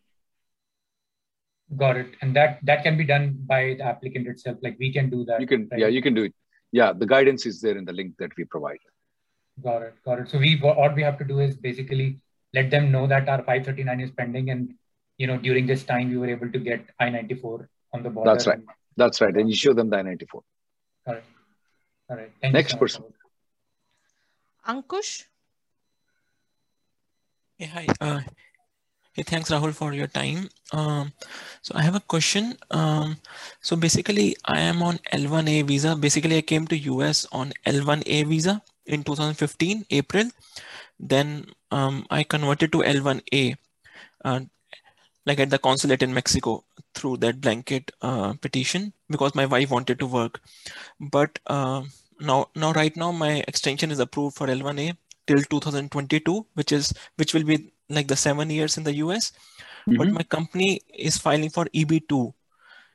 Got 1.78 1.98
it. 1.98 2.08
And 2.22 2.36
that 2.36 2.60
that 2.64 2.84
can 2.84 2.98
be 2.98 3.04
done 3.04 3.38
by 3.46 3.76
the 3.78 3.84
applicant 3.84 4.28
itself. 4.28 4.58
Like 4.64 4.78
we 4.80 4.92
can 4.92 5.10
do 5.10 5.24
that. 5.26 5.40
You 5.40 5.46
can, 5.46 5.68
right? 5.72 5.82
yeah, 5.82 5.88
you 5.88 6.02
can 6.02 6.16
do 6.16 6.24
it. 6.24 6.34
Yeah, 6.72 6.94
the 6.94 7.06
guidance 7.06 7.46
is 7.46 7.62
there 7.62 7.78
in 7.78 7.86
the 7.86 7.94
link 7.94 8.16
that 8.18 8.32
we 8.38 8.46
provide. 8.46 8.80
Got 9.64 9.84
it. 9.84 9.94
Got 10.04 10.20
it. 10.20 10.30
So 10.30 10.40
we 10.40 10.56
what 10.56 10.96
we 10.96 11.04
have 11.04 11.20
to 11.20 11.24
do 11.24 11.40
is 11.40 11.56
basically 11.58 12.20
let 12.54 12.70
them 12.72 12.92
know 12.92 13.08
that 13.08 13.30
our 13.30 13.40
539 13.40 14.00
is 14.02 14.12
pending 14.12 14.50
and 14.50 14.74
you 15.18 15.28
know 15.28 15.38
during 15.38 15.66
this 15.66 15.84
time 15.84 16.10
we 16.10 16.18
were 16.18 16.30
able 16.30 16.52
to 16.52 16.60
get 16.60 16.86
i94 17.02 17.68
on 17.94 18.04
the 18.04 18.10
border. 18.10 18.32
That's 18.32 18.48
right. 18.48 18.60
That's 18.98 19.22
right. 19.22 19.36
And 19.36 19.50
you 19.50 19.56
show 19.56 19.74
them 19.74 19.90
the 19.90 19.98
i94 19.98 20.34
all 20.34 21.14
right 21.14 21.24
all 22.10 22.18
right 22.18 22.32
Thank 22.42 22.54
next 22.54 22.72
so 22.72 22.78
person. 22.78 23.04
Ankush? 24.68 25.26
Hey 27.58 27.66
hi. 27.66 27.88
Uh, 28.00 28.22
hey 29.14 29.24
thanks 29.24 29.52
rahul 29.52 29.74
for 29.74 29.94
your 29.94 30.08
time. 30.08 30.50
Um, 30.72 31.12
so 31.62 31.74
i 31.76 31.82
have 31.82 31.96
a 31.96 32.00
question. 32.00 32.58
Um, 32.72 33.18
so 33.62 33.76
basically 33.76 34.36
i 34.46 34.60
am 34.60 34.82
on 34.82 35.00
l1a 35.14 35.66
visa. 35.68 35.96
Basically 35.96 36.38
i 36.38 36.42
came 36.42 36.68
to 36.68 36.78
us 37.02 37.26
on 37.32 37.54
l1a 37.66 38.26
visa 38.26 38.62
in 38.86 39.04
2015 39.04 39.86
april 39.92 40.30
then 41.00 41.46
um, 41.72 42.06
I 42.10 42.24
converted 42.24 42.72
to 42.74 42.80
L1A, 42.80 43.56
uh, 44.26 44.42
like 45.26 45.40
at 45.40 45.50
the 45.50 45.58
consulate 45.58 46.04
in 46.04 46.14
Mexico 46.14 46.64
through 46.94 47.18
that 47.18 47.40
blanket 47.40 47.92
uh, 48.02 48.34
petition 48.34 48.94
because 49.10 49.36
my 49.36 49.46
wife 49.46 49.70
wanted 49.70 50.00
to 50.00 50.06
work. 50.06 50.42
But 51.00 51.40
uh, 51.48 51.84
now, 52.20 52.50
now 52.56 52.74
right 52.74 52.96
now 52.96 53.12
my 53.12 53.44
extension 53.48 53.92
is 53.92 54.00
approved 54.00 54.36
for 54.36 54.48
L1A 54.48 54.98
till 55.28 55.42
2022, 55.42 56.46
which 56.56 56.72
is 56.72 56.94
which 57.16 57.34
will 57.34 57.44
be 57.44 57.72
like 57.90 58.08
the 58.08 58.16
seven 58.16 58.50
years 58.50 58.78
in 58.78 58.84
the 58.84 58.96
US. 58.96 59.32
Mm-hmm. 59.88 59.98
But 59.98 60.10
my 60.10 60.24
company 60.24 60.82
is 60.94 61.18
filing 61.18 61.50
for 61.50 61.66
EB2 61.66 62.34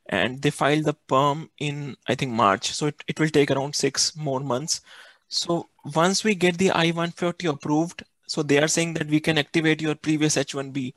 and 0.08 0.42
they 0.42 0.50
filed 0.50 0.84
the 0.84 0.94
perm 0.94 1.50
in 1.58 1.96
I 2.08 2.14
think 2.14 2.32
March. 2.32 2.72
So 2.72 2.86
it, 2.86 3.02
it 3.06 3.20
will 3.20 3.30
take 3.30 3.50
around 3.50 3.74
six 3.74 4.14
more 4.16 4.40
months. 4.40 4.80
So 5.28 5.68
once 5.94 6.24
we 6.24 6.34
get 6.34 6.58
the 6.58 6.70
I-140 6.70 7.48
approved, 7.48 8.04
so 8.26 8.42
they 8.42 8.58
are 8.58 8.68
saying 8.68 8.94
that 8.94 9.08
we 9.08 9.20
can 9.20 9.38
activate 9.38 9.82
your 9.82 9.94
previous 9.94 10.36
H1B 10.36 10.94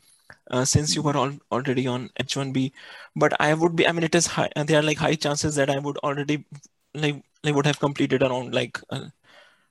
uh, 0.51 0.65
since 0.65 0.95
you 0.95 1.01
were 1.01 1.15
all, 1.17 1.31
already 1.51 1.87
on 1.87 2.09
H1B. 2.19 2.71
But 3.15 3.39
I 3.39 3.53
would 3.53 3.75
be, 3.75 3.87
I 3.87 3.91
mean, 3.91 4.03
it 4.03 4.15
is 4.15 4.27
high, 4.27 4.49
and 4.55 4.67
there 4.67 4.79
are 4.79 4.83
like 4.83 4.97
high 4.97 5.15
chances 5.15 5.55
that 5.55 5.69
I 5.69 5.79
would 5.79 5.97
already, 5.97 6.45
like, 6.93 7.21
I 7.43 7.51
would 7.51 7.65
have 7.65 7.79
completed 7.79 8.23
around 8.23 8.53
like, 8.53 8.79
uh, 8.89 9.05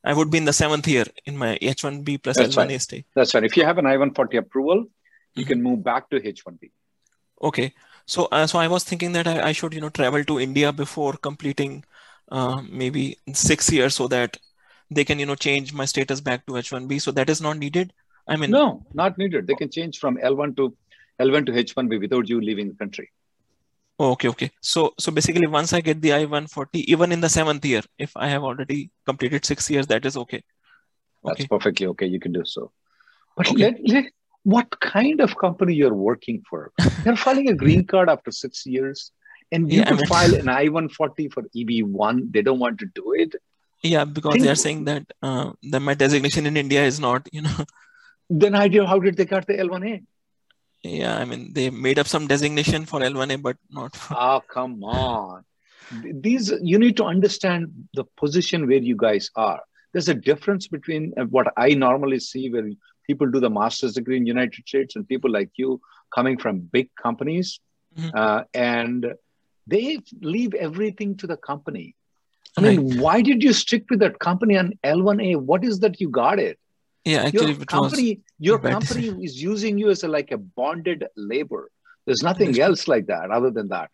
I 0.04 0.12
would 0.12 0.30
be 0.30 0.38
in 0.38 0.44
the 0.44 0.52
seventh 0.52 0.86
year 0.86 1.04
in 1.24 1.36
my 1.36 1.58
H1B 1.60 2.22
plus 2.22 2.36
That's 2.36 2.54
L1A 2.54 2.68
right. 2.68 2.80
stay. 2.80 3.04
That's 3.14 3.34
right. 3.34 3.42
If 3.42 3.56
you 3.56 3.64
have 3.64 3.78
an 3.78 3.86
I-140 3.86 4.38
approval, 4.38 4.86
you 5.34 5.42
mm-hmm. 5.42 5.48
can 5.48 5.62
move 5.62 5.82
back 5.82 6.08
to 6.10 6.20
H1B. 6.20 6.70
Okay. 7.42 7.74
So, 8.06 8.28
uh, 8.30 8.46
so 8.46 8.60
I 8.60 8.68
was 8.68 8.84
thinking 8.84 9.12
that 9.12 9.26
I, 9.26 9.48
I, 9.48 9.52
should, 9.52 9.74
you 9.74 9.80
know, 9.80 9.88
travel 9.88 10.22
to 10.24 10.38
India 10.38 10.72
before 10.72 11.14
completing 11.14 11.84
uh, 12.30 12.62
maybe 12.70 13.18
six 13.32 13.70
years 13.72 13.96
so 13.96 14.06
that 14.08 14.36
they 14.90 15.04
can 15.04 15.18
you 15.18 15.26
know 15.26 15.34
change 15.34 15.72
my 15.72 15.84
status 15.84 16.20
back 16.20 16.46
to 16.46 16.52
h1b 16.52 17.00
so 17.00 17.10
that 17.10 17.30
is 17.30 17.40
not 17.40 17.58
needed. 17.58 17.92
I 18.28 18.36
mean 18.36 18.50
no 18.50 18.86
not 18.94 19.18
needed. 19.18 19.46
They 19.46 19.54
can 19.54 19.70
change 19.70 19.98
from 19.98 20.16
l1 20.16 20.56
to 20.56 20.76
l1 21.20 21.46
to 21.46 21.52
h1b 21.52 22.00
without 22.00 22.28
you 22.28 22.40
leaving 22.40 22.68
the 22.68 22.74
country. 22.74 23.10
Okay 23.98 24.28
okay. 24.28 24.50
So 24.60 24.94
so 24.98 25.12
basically 25.12 25.46
once 25.46 25.72
i 25.72 25.80
get 25.80 26.00
the 26.00 26.10
i140 26.10 26.84
even 26.94 27.12
in 27.12 27.20
the 27.20 27.28
seventh 27.28 27.64
year 27.64 27.82
if 27.98 28.16
i 28.16 28.28
have 28.28 28.42
already 28.42 28.90
completed 29.06 29.44
six 29.44 29.70
years 29.70 29.86
that 29.88 30.04
is 30.04 30.16
okay, 30.16 30.36
okay. 30.36 30.44
that's 31.24 31.46
perfectly 31.46 31.86
okay. 31.88 32.06
You 32.06 32.20
can 32.20 32.32
do 32.32 32.44
so. 32.44 32.72
But 33.36 33.50
okay. 33.50 33.64
let, 33.64 33.88
let, 33.88 34.04
what 34.44 34.80
kind 34.80 35.20
of 35.20 35.36
company 35.36 35.74
you're 35.74 35.92
working 35.92 36.42
for? 36.48 36.72
You're 37.04 37.16
filing 37.16 37.50
a 37.50 37.54
green 37.54 37.84
card 37.84 38.08
after 38.08 38.30
six 38.30 38.64
years 38.64 39.12
and 39.52 39.70
you 39.72 39.80
yeah, 39.80 39.84
could 39.84 39.94
I 39.94 39.96
mean, 39.96 40.06
file 40.06 40.34
an 40.34 40.46
i140 40.46 41.32
for 41.32 41.42
eb1 41.54 42.32
they 42.32 42.42
don't 42.42 42.58
want 42.58 42.78
to 42.80 42.86
do 42.86 43.12
it 43.12 43.34
yeah, 43.86 44.04
because 44.04 44.32
Think, 44.34 44.44
they 44.44 44.50
are 44.50 44.54
saying 44.54 44.84
that 44.84 45.04
uh, 45.22 45.52
that 45.70 45.80
my 45.80 45.94
designation 45.94 46.46
in 46.46 46.56
India 46.56 46.84
is 46.84 47.00
not, 47.00 47.28
you 47.32 47.42
know. 47.42 47.56
Then 48.28 48.56
idea 48.56 48.84
how 48.84 48.98
did 48.98 49.16
they 49.16 49.24
get 49.24 49.46
the 49.46 49.54
L1A? 49.54 50.04
Yeah, 50.82 51.16
I 51.16 51.24
mean 51.24 51.52
they 51.52 51.70
made 51.70 51.98
up 51.98 52.08
some 52.08 52.26
designation 52.26 52.84
for 52.84 53.00
L1A, 53.00 53.40
but 53.40 53.56
not. 53.70 53.94
For... 53.94 54.14
Oh 54.18 54.42
come 54.48 54.82
on! 54.82 55.44
these 56.02 56.52
you 56.62 56.78
need 56.78 56.96
to 56.96 57.04
understand 57.04 57.72
the 57.94 58.04
position 58.16 58.66
where 58.66 58.78
you 58.78 58.96
guys 58.96 59.30
are. 59.36 59.60
There's 59.92 60.08
a 60.08 60.14
difference 60.14 60.68
between 60.68 61.14
uh, 61.16 61.24
what 61.24 61.52
I 61.56 61.70
normally 61.70 62.20
see 62.20 62.50
where 62.50 62.68
people 63.06 63.30
do 63.30 63.40
the 63.40 63.50
master's 63.50 63.94
degree 63.94 64.16
in 64.16 64.26
United 64.26 64.66
States 64.66 64.96
and 64.96 65.08
people 65.08 65.30
like 65.30 65.50
you 65.56 65.80
coming 66.14 66.38
from 66.38 66.60
big 66.60 66.90
companies, 67.00 67.60
mm-hmm. 67.96 68.10
uh, 68.14 68.42
and 68.52 69.14
they 69.66 70.00
leave 70.20 70.54
everything 70.54 71.16
to 71.18 71.26
the 71.26 71.36
company. 71.36 71.95
I 72.56 72.62
mean, 72.62 72.88
right. 72.88 73.00
why 73.00 73.22
did 73.22 73.42
you 73.42 73.52
stick 73.52 73.84
with 73.90 74.00
that 74.00 74.18
company 74.18 74.56
on 74.56 74.72
L1A? 74.82 75.36
What 75.36 75.64
is 75.64 75.80
that 75.80 76.00
you 76.00 76.08
got 76.08 76.38
it? 76.38 76.58
Yeah, 77.04 77.22
actually, 77.22 77.52
your 77.52 77.64
company, 77.66 78.20
your 78.38 78.58
company 78.58 79.08
is 79.24 79.40
using 79.40 79.78
you 79.78 79.90
as 79.90 80.02
a, 80.02 80.08
like 80.08 80.32
a 80.32 80.38
bonded 80.38 81.04
labor. 81.16 81.70
There's 82.04 82.22
nothing 82.22 82.58
else 82.58 82.88
like 82.88 83.06
that 83.06 83.30
other 83.30 83.50
than 83.50 83.68
that. 83.68 83.90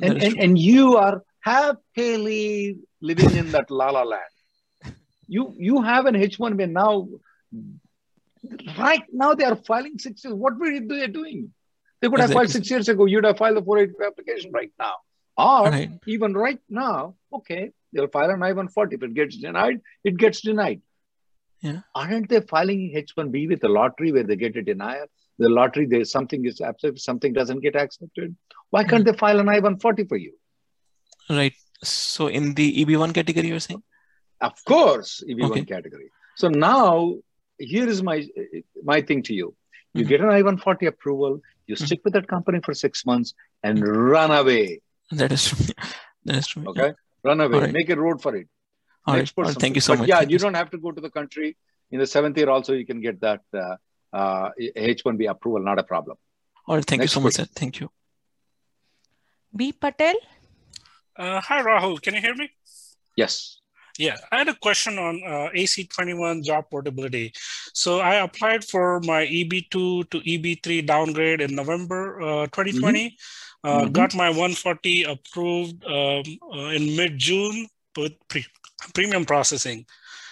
And, 0.00 0.16
that 0.16 0.24
and, 0.24 0.38
and 0.38 0.58
you 0.58 0.96
are 0.96 1.22
happily 1.40 2.78
living 3.00 3.36
in 3.36 3.52
that 3.52 3.70
la 3.70 3.90
la 3.90 4.02
land. 4.02 4.94
You 5.26 5.54
you 5.58 5.82
have 5.82 6.06
an 6.06 6.14
H1B 6.14 6.70
now. 6.70 7.08
Right 8.78 9.02
now 9.12 9.34
they 9.34 9.44
are 9.44 9.56
filing 9.56 9.98
six 9.98 10.24
years. 10.24 10.34
What 10.34 10.58
were 10.58 10.70
they 10.70 11.06
doing? 11.08 11.52
They 12.00 12.08
could 12.08 12.20
have 12.20 12.32
filed 12.32 12.50
six 12.50 12.70
years 12.70 12.88
ago. 12.88 13.06
You'd 13.06 13.24
have 13.24 13.38
filed 13.38 13.56
the 13.56 13.62
485 13.62 14.06
application 14.06 14.52
right 14.52 14.72
now. 14.78 14.94
Or 15.36 15.70
right. 15.70 15.90
even 16.06 16.34
right 16.34 16.60
now, 16.68 17.14
okay, 17.32 17.72
they'll 17.92 18.08
file 18.08 18.30
an 18.30 18.42
I-140. 18.42 18.94
If 18.94 19.02
it 19.02 19.14
gets 19.14 19.36
denied, 19.36 19.80
it 20.04 20.16
gets 20.16 20.40
denied. 20.40 20.82
Yeah. 21.60 21.80
Aren't 21.94 22.28
they 22.28 22.40
filing 22.40 22.92
H1B 22.94 23.48
with 23.48 23.60
the 23.60 23.68
lottery 23.68 24.12
where 24.12 24.22
they 24.22 24.36
get 24.36 24.56
a 24.56 24.62
denial? 24.62 25.06
The 25.38 25.48
lottery, 25.48 25.86
there's 25.86 26.10
something 26.10 26.44
is 26.44 26.60
accepted, 26.60 27.00
something 27.00 27.32
doesn't 27.32 27.60
get 27.60 27.76
accepted. 27.76 28.36
Why 28.70 28.84
can't 28.84 29.04
mm-hmm. 29.04 29.12
they 29.12 29.18
file 29.18 29.40
an 29.40 29.48
I-140 29.48 30.08
for 30.08 30.16
you? 30.16 30.32
Right. 31.30 31.54
So 31.82 32.28
in 32.28 32.54
the 32.54 32.84
EB1 32.84 33.14
category, 33.14 33.48
you're 33.48 33.60
saying? 33.60 33.82
Of 34.40 34.64
course, 34.64 35.22
EB1 35.28 35.50
okay. 35.50 35.64
category. 35.64 36.10
So 36.36 36.48
now 36.48 37.14
here 37.58 37.88
is 37.88 38.02
my 38.02 38.24
my 38.82 39.00
thing 39.00 39.22
to 39.24 39.34
you. 39.34 39.54
You 39.94 40.02
mm-hmm. 40.02 40.08
get 40.08 40.20
an 40.20 40.28
I-140 40.30 40.86
approval, 40.86 41.40
you 41.66 41.74
mm-hmm. 41.74 41.84
stick 41.84 42.00
with 42.04 42.12
that 42.14 42.28
company 42.28 42.60
for 42.64 42.74
six 42.74 43.04
months 43.04 43.34
and 43.62 43.86
run 43.86 44.30
away. 44.30 44.80
That 45.10 45.32
is 45.32 45.48
true. 45.48 45.66
That 46.24 46.36
is 46.36 46.46
true. 46.46 46.64
Okay. 46.66 46.92
Yeah. 47.28 47.34
Run 47.34 47.40
away. 47.40 47.60
Right. 47.60 47.72
Make 47.72 47.90
a 47.90 47.96
road 47.96 48.22
for 48.22 48.36
it. 48.36 48.48
All 49.06 49.14
right. 49.14 49.32
All 49.36 49.44
right. 49.44 49.56
Thank 49.56 49.74
you 49.74 49.80
so 49.80 49.92
but 49.92 50.00
much. 50.00 50.08
Yeah, 50.08 50.18
Thank 50.18 50.30
you 50.30 50.38
don't 50.38 50.54
have 50.54 50.70
to 50.70 50.78
go 50.78 50.92
to 50.92 51.00
the 51.00 51.10
country. 51.10 51.56
In 51.90 51.98
the 51.98 52.06
seventh 52.06 52.36
year, 52.36 52.50
also, 52.50 52.74
you 52.74 52.86
can 52.86 53.00
get 53.00 53.20
that 53.20 53.40
uh, 53.54 53.76
uh, 54.12 54.50
H1B 54.60 55.30
approval, 55.30 55.60
not 55.60 55.78
a 55.78 55.82
problem. 55.82 56.16
All 56.66 56.76
right. 56.76 56.84
Thank 56.84 57.00
Next 57.00 57.12
you 57.12 57.20
so 57.20 57.24
much, 57.24 57.34
sir. 57.34 57.46
Thank 57.54 57.80
you. 57.80 57.90
B. 59.54 59.72
Patel. 59.72 60.14
Uh, 61.16 61.40
hi, 61.40 61.62
Rahul. 61.62 62.00
Can 62.00 62.14
you 62.14 62.20
hear 62.20 62.34
me? 62.34 62.50
Yes. 63.16 63.60
Yeah, 63.98 64.16
I 64.30 64.38
had 64.38 64.48
a 64.48 64.54
question 64.54 64.96
on 64.96 65.20
uh, 65.26 65.48
AC21 65.56 66.44
job 66.44 66.66
portability. 66.70 67.32
So 67.74 67.98
I 67.98 68.16
applied 68.16 68.62
for 68.62 69.00
my 69.00 69.26
EB2 69.26 70.10
to 70.10 70.20
EB3 70.20 70.86
downgrade 70.86 71.40
in 71.40 71.56
November 71.56 72.20
uh, 72.20 72.46
2020. 72.46 73.06
Mm-hmm. 73.06 73.14
Uh, 73.64 73.82
mm-hmm. 73.82 73.92
Got 73.92 74.14
my 74.14 74.28
140 74.28 75.04
approved 75.04 75.84
um, 75.84 76.22
uh, 76.52 76.68
in 76.68 76.96
mid 76.96 77.18
June 77.18 77.66
with 77.96 78.12
pre- 78.28 78.46
premium 78.94 79.24
processing. 79.24 79.84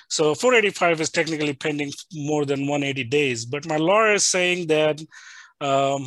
So 0.08 0.34
485 0.34 1.00
is 1.00 1.10
technically 1.10 1.52
pending 1.52 1.92
more 2.14 2.44
than 2.44 2.60
180 2.60 3.04
days. 3.04 3.44
But 3.44 3.66
my 3.66 3.76
lawyer 3.76 4.14
is 4.14 4.24
saying 4.24 4.68
that 4.68 5.00
um, 5.60 6.06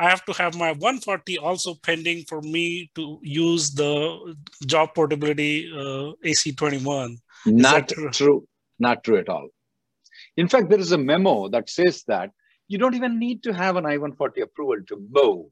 I 0.00 0.08
have 0.08 0.24
to 0.26 0.32
have 0.32 0.56
my 0.56 0.72
140 0.72 1.38
also 1.38 1.74
pending 1.74 2.24
for 2.24 2.40
me 2.40 2.90
to 2.94 3.18
use 3.22 3.70
the 3.70 4.36
job 4.66 4.94
portability 4.94 5.70
uh, 5.72 6.12
AC21. 6.24 7.12
Is 7.12 7.18
Not 7.46 7.88
true? 7.88 8.10
true. 8.10 8.48
Not 8.78 9.04
true 9.04 9.18
at 9.18 9.28
all. 9.28 9.48
In 10.36 10.48
fact, 10.48 10.70
there 10.70 10.78
is 10.78 10.92
a 10.92 10.98
memo 10.98 11.48
that 11.48 11.68
says 11.68 12.04
that 12.08 12.30
you 12.68 12.78
don't 12.78 12.94
even 12.94 13.18
need 13.18 13.42
to 13.44 13.52
have 13.52 13.76
an 13.76 13.86
I-140 13.86 14.42
approval 14.42 14.76
to 14.88 15.08
move. 15.10 15.46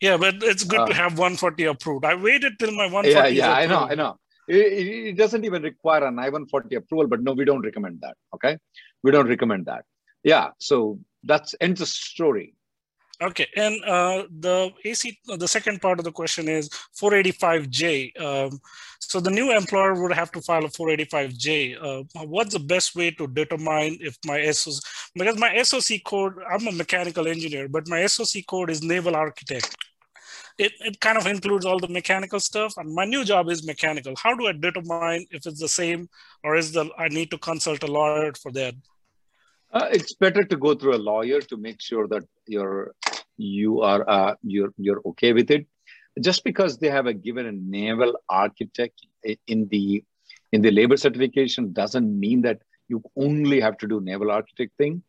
Yeah, 0.00 0.16
but 0.16 0.36
it's 0.42 0.64
good 0.64 0.80
uh, 0.80 0.86
to 0.86 0.94
have 0.94 1.18
140 1.18 1.64
approved. 1.64 2.04
I 2.04 2.14
waited 2.14 2.58
till 2.58 2.72
my 2.72 2.84
140. 2.84 3.10
Yeah, 3.10 3.26
yeah, 3.26 3.52
I 3.52 3.66
know, 3.66 3.80
I 3.80 3.94
know. 3.94 4.16
It, 4.48 4.56
it, 4.56 5.16
doesn't 5.16 5.44
even 5.44 5.62
require 5.62 6.04
an 6.06 6.18
I-140 6.18 6.76
approval, 6.76 7.06
but 7.06 7.22
no, 7.22 7.32
we 7.32 7.44
don't 7.44 7.62
recommend 7.62 8.00
that. 8.00 8.16
Okay, 8.34 8.58
we 9.02 9.10
don't 9.10 9.28
recommend 9.28 9.66
that. 9.66 9.84
Yeah, 10.24 10.50
so 10.58 10.98
that's 11.22 11.54
ends 11.60 11.80
the 11.80 11.86
story. 11.86 12.54
Okay, 13.22 13.46
and 13.54 13.84
uh, 13.84 14.24
the 14.38 14.70
AC, 14.82 15.18
the 15.26 15.46
second 15.46 15.82
part 15.82 15.98
of 15.98 16.06
the 16.06 16.12
question 16.12 16.48
is 16.48 16.70
485J. 16.98 18.18
Um, 18.18 18.58
so 18.98 19.20
the 19.20 19.30
new 19.30 19.54
employer 19.54 20.00
would 20.00 20.14
have 20.14 20.32
to 20.32 20.40
file 20.40 20.64
a 20.64 20.68
485J. 20.68 21.76
Uh, 21.82 22.24
what's 22.24 22.54
the 22.54 22.60
best 22.60 22.96
way 22.96 23.10
to 23.10 23.26
determine 23.26 23.98
if 24.00 24.16
my 24.24 24.50
SOC, 24.50 24.82
because 25.14 25.38
my 25.38 25.62
SOC 25.62 25.98
code, 26.06 26.36
I'm 26.50 26.66
a 26.66 26.72
mechanical 26.72 27.28
engineer, 27.28 27.68
but 27.68 27.86
my 27.88 28.06
SOC 28.06 28.46
code 28.48 28.70
is 28.70 28.82
naval 28.82 29.14
architect. 29.14 29.76
It, 30.58 30.72
it 30.80 31.00
kind 31.00 31.16
of 31.16 31.26
includes 31.26 31.64
all 31.64 31.78
the 31.78 31.88
mechanical 31.88 32.40
stuff, 32.40 32.74
and 32.76 32.94
my 32.94 33.04
new 33.04 33.24
job 33.24 33.48
is 33.48 33.66
mechanical. 33.66 34.14
How 34.16 34.34
do 34.34 34.46
I 34.46 34.52
determine 34.52 35.26
if 35.30 35.46
it's 35.46 35.60
the 35.60 35.68
same, 35.68 36.08
or 36.44 36.56
is 36.56 36.72
the 36.72 36.90
I 36.98 37.08
need 37.08 37.30
to 37.30 37.38
consult 37.38 37.82
a 37.82 37.86
lawyer 37.86 38.32
for 38.34 38.52
that? 38.52 38.74
Uh, 39.72 39.88
it's 39.92 40.14
better 40.14 40.42
to 40.42 40.56
go 40.56 40.74
through 40.74 40.96
a 40.96 41.02
lawyer 41.12 41.40
to 41.40 41.56
make 41.56 41.80
sure 41.80 42.08
that 42.08 42.24
you're 42.46 42.94
you 43.36 43.80
are 43.80 44.08
uh, 44.08 44.34
you're 44.42 44.72
you're 44.76 45.00
okay 45.06 45.32
with 45.32 45.50
it. 45.50 45.66
Just 46.20 46.44
because 46.44 46.78
they 46.78 46.90
have 46.90 47.06
a 47.06 47.14
given 47.14 47.46
a 47.46 47.52
naval 47.52 48.18
architect 48.28 49.06
in 49.46 49.68
the 49.68 50.04
in 50.52 50.62
the 50.62 50.70
labor 50.70 50.96
certification 50.96 51.72
doesn't 51.72 52.18
mean 52.18 52.42
that 52.42 52.60
you 52.88 53.02
only 53.16 53.60
have 53.60 53.78
to 53.78 53.86
do 53.86 54.00
naval 54.00 54.30
architect 54.30 54.72
thing. 54.76 55.02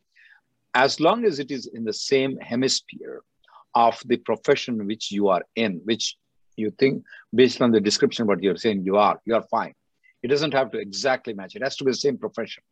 As 0.73 0.99
long 0.99 1.25
as 1.25 1.39
it 1.39 1.51
is 1.51 1.65
in 1.65 1.83
the 1.83 1.93
same 1.93 2.37
hemisphere 2.37 3.23
of 3.75 4.01
the 4.05 4.17
profession 4.17 4.85
which 4.85 5.11
you 5.11 5.29
are 5.29 5.43
in, 5.55 5.81
which 5.85 6.17
you 6.55 6.71
think 6.71 7.03
based 7.33 7.61
on 7.61 7.71
the 7.71 7.79
description 7.79 8.27
what 8.27 8.43
you're 8.43 8.57
saying 8.57 8.83
you 8.83 8.97
are, 8.97 9.19
you 9.25 9.35
are 9.35 9.43
fine. 9.43 9.73
It 10.21 10.27
doesn't 10.27 10.53
have 10.53 10.71
to 10.71 10.79
exactly 10.79 11.33
match. 11.33 11.55
It 11.55 11.63
has 11.63 11.75
to 11.77 11.83
be 11.83 11.91
the 11.91 11.97
same 11.97 12.17
profession. 12.17 12.63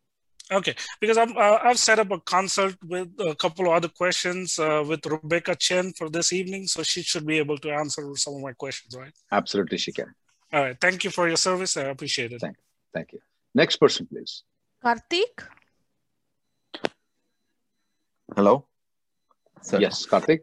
Okay, 0.52 0.76
because 1.00 1.18
I'm, 1.18 1.38
uh, 1.38 1.60
I've 1.64 1.78
set 1.78 2.00
up 2.00 2.10
a 2.10 2.20
consult 2.20 2.76
with 2.84 3.10
a 3.20 3.36
couple 3.36 3.68
of 3.68 3.74
other 3.74 3.88
questions 3.88 4.58
uh, 4.58 4.84
with 4.88 5.06
Rebecca 5.06 5.56
Chen 5.56 5.94
for 5.94 6.10
this 6.10 6.34
evening, 6.34 6.66
so 6.66 6.82
she 6.82 7.04
should 7.04 7.26
be 7.26 7.38
able 7.38 7.60
to 7.60 7.70
answer 7.72 8.04
some 8.16 8.34
of 8.36 8.42
my 8.42 8.54
questions, 8.54 8.96
right? 8.98 9.14
Absolutely, 9.32 9.78
she 9.78 9.92
can. 9.92 10.12
All 10.52 10.64
right, 10.64 10.78
thank 10.82 11.04
you 11.04 11.12
for 11.12 11.28
your 11.28 11.38
service. 11.38 11.78
I 11.78 11.84
appreciate 11.84 12.32
it. 12.32 12.42
Thank, 12.42 12.58
thank 12.96 13.14
you. 13.14 13.20
Next 13.54 13.76
person, 13.78 14.08
please. 14.08 14.44
Karthik. 14.84 15.44
Hello. 18.36 18.66
Sir. 19.62 19.80
Yes, 19.80 20.06
Karthik. 20.06 20.40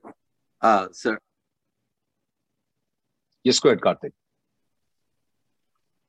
Uh, 0.66 0.88
sir. 0.90 1.16
Yes, 3.44 3.60
go 3.60 3.68
ahead, 3.68 3.80
Karthik. 3.80 4.14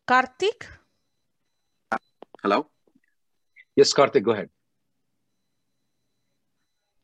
Karthik. 0.10 0.66
Hello. 2.42 2.68
Yes, 3.76 3.94
Karthik, 3.94 4.24
go 4.24 4.32
ahead. 4.32 4.50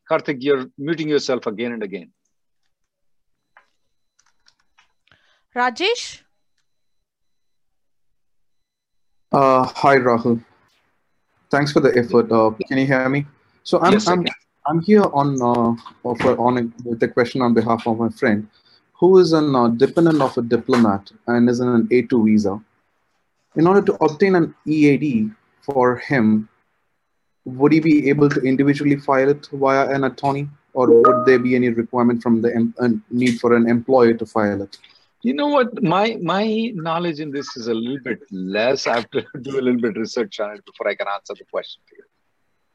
Karthik, 0.09 0.37
you're 0.39 0.65
muting 0.79 1.09
yourself 1.09 1.45
again 1.45 1.73
and 1.73 1.83
again. 1.83 2.11
Rajesh? 5.55 6.21
Uh, 9.31 9.63
hi, 9.83 9.97
Rahul. 9.97 10.43
Thanks 11.51 11.71
for 11.71 11.81
the 11.81 11.95
effort. 11.95 12.31
Uh, 12.31 12.49
can 12.67 12.79
you 12.79 12.87
hear 12.87 13.07
me? 13.09 13.27
So 13.63 13.79
I'm 13.79 13.93
yes, 13.93 14.07
I'm, 14.07 14.25
I'm 14.65 14.81
here 14.81 15.03
on 15.13 15.41
uh, 15.41 15.75
for, 16.15 16.39
on 16.39 16.73
with 16.85 16.99
the 16.99 17.07
question 17.07 17.41
on 17.41 17.53
behalf 17.53 17.85
of 17.85 17.99
my 17.99 18.09
friend, 18.09 18.47
who 18.93 19.17
is 19.17 19.33
a 19.33 19.39
uh, 19.39 19.67
dependent 19.67 20.21
of 20.21 20.37
a 20.37 20.41
diplomat 20.41 21.11
and 21.27 21.49
is 21.49 21.59
in 21.59 21.67
an 21.67 21.87
A2 21.87 22.25
visa. 22.25 22.61
In 23.55 23.67
order 23.67 23.81
to 23.81 23.93
obtain 23.95 24.35
an 24.35 24.55
EAD 24.65 25.31
for 25.61 25.97
him, 25.97 26.47
would 27.45 27.73
he 27.73 27.81
be 27.81 28.09
able 28.09 28.29
to 28.29 28.39
individually 28.41 28.95
file 28.95 29.29
it 29.29 29.47
via 29.51 29.89
an 29.89 30.05
attorney 30.05 30.47
or 30.73 30.87
would 30.87 31.25
there 31.25 31.39
be 31.39 31.55
any 31.55 31.69
requirement 31.69 32.23
from 32.23 32.41
the 32.41 32.71
uh, 32.79 32.87
need 33.11 33.39
for 33.39 33.55
an 33.55 33.69
employer 33.69 34.13
to 34.13 34.25
file 34.25 34.61
it? 34.61 34.77
You 35.23 35.33
know 35.33 35.47
what? 35.47 35.83
My 35.83 36.17
my 36.21 36.71
knowledge 36.73 37.19
in 37.19 37.31
this 37.31 37.55
is 37.57 37.67
a 37.67 37.73
little 37.73 37.99
bit 38.03 38.21
less. 38.31 38.87
I 38.87 38.95
have 38.95 39.11
to 39.11 39.25
do 39.41 39.59
a 39.59 39.61
little 39.61 39.79
bit 39.79 39.97
research 39.97 40.39
on 40.39 40.55
it 40.55 40.65
before 40.65 40.87
i 40.87 40.95
can 40.95 41.07
answer 41.07 41.33
the 41.37 41.45
question 41.45 41.81
to 41.89 41.95
you 41.97 42.02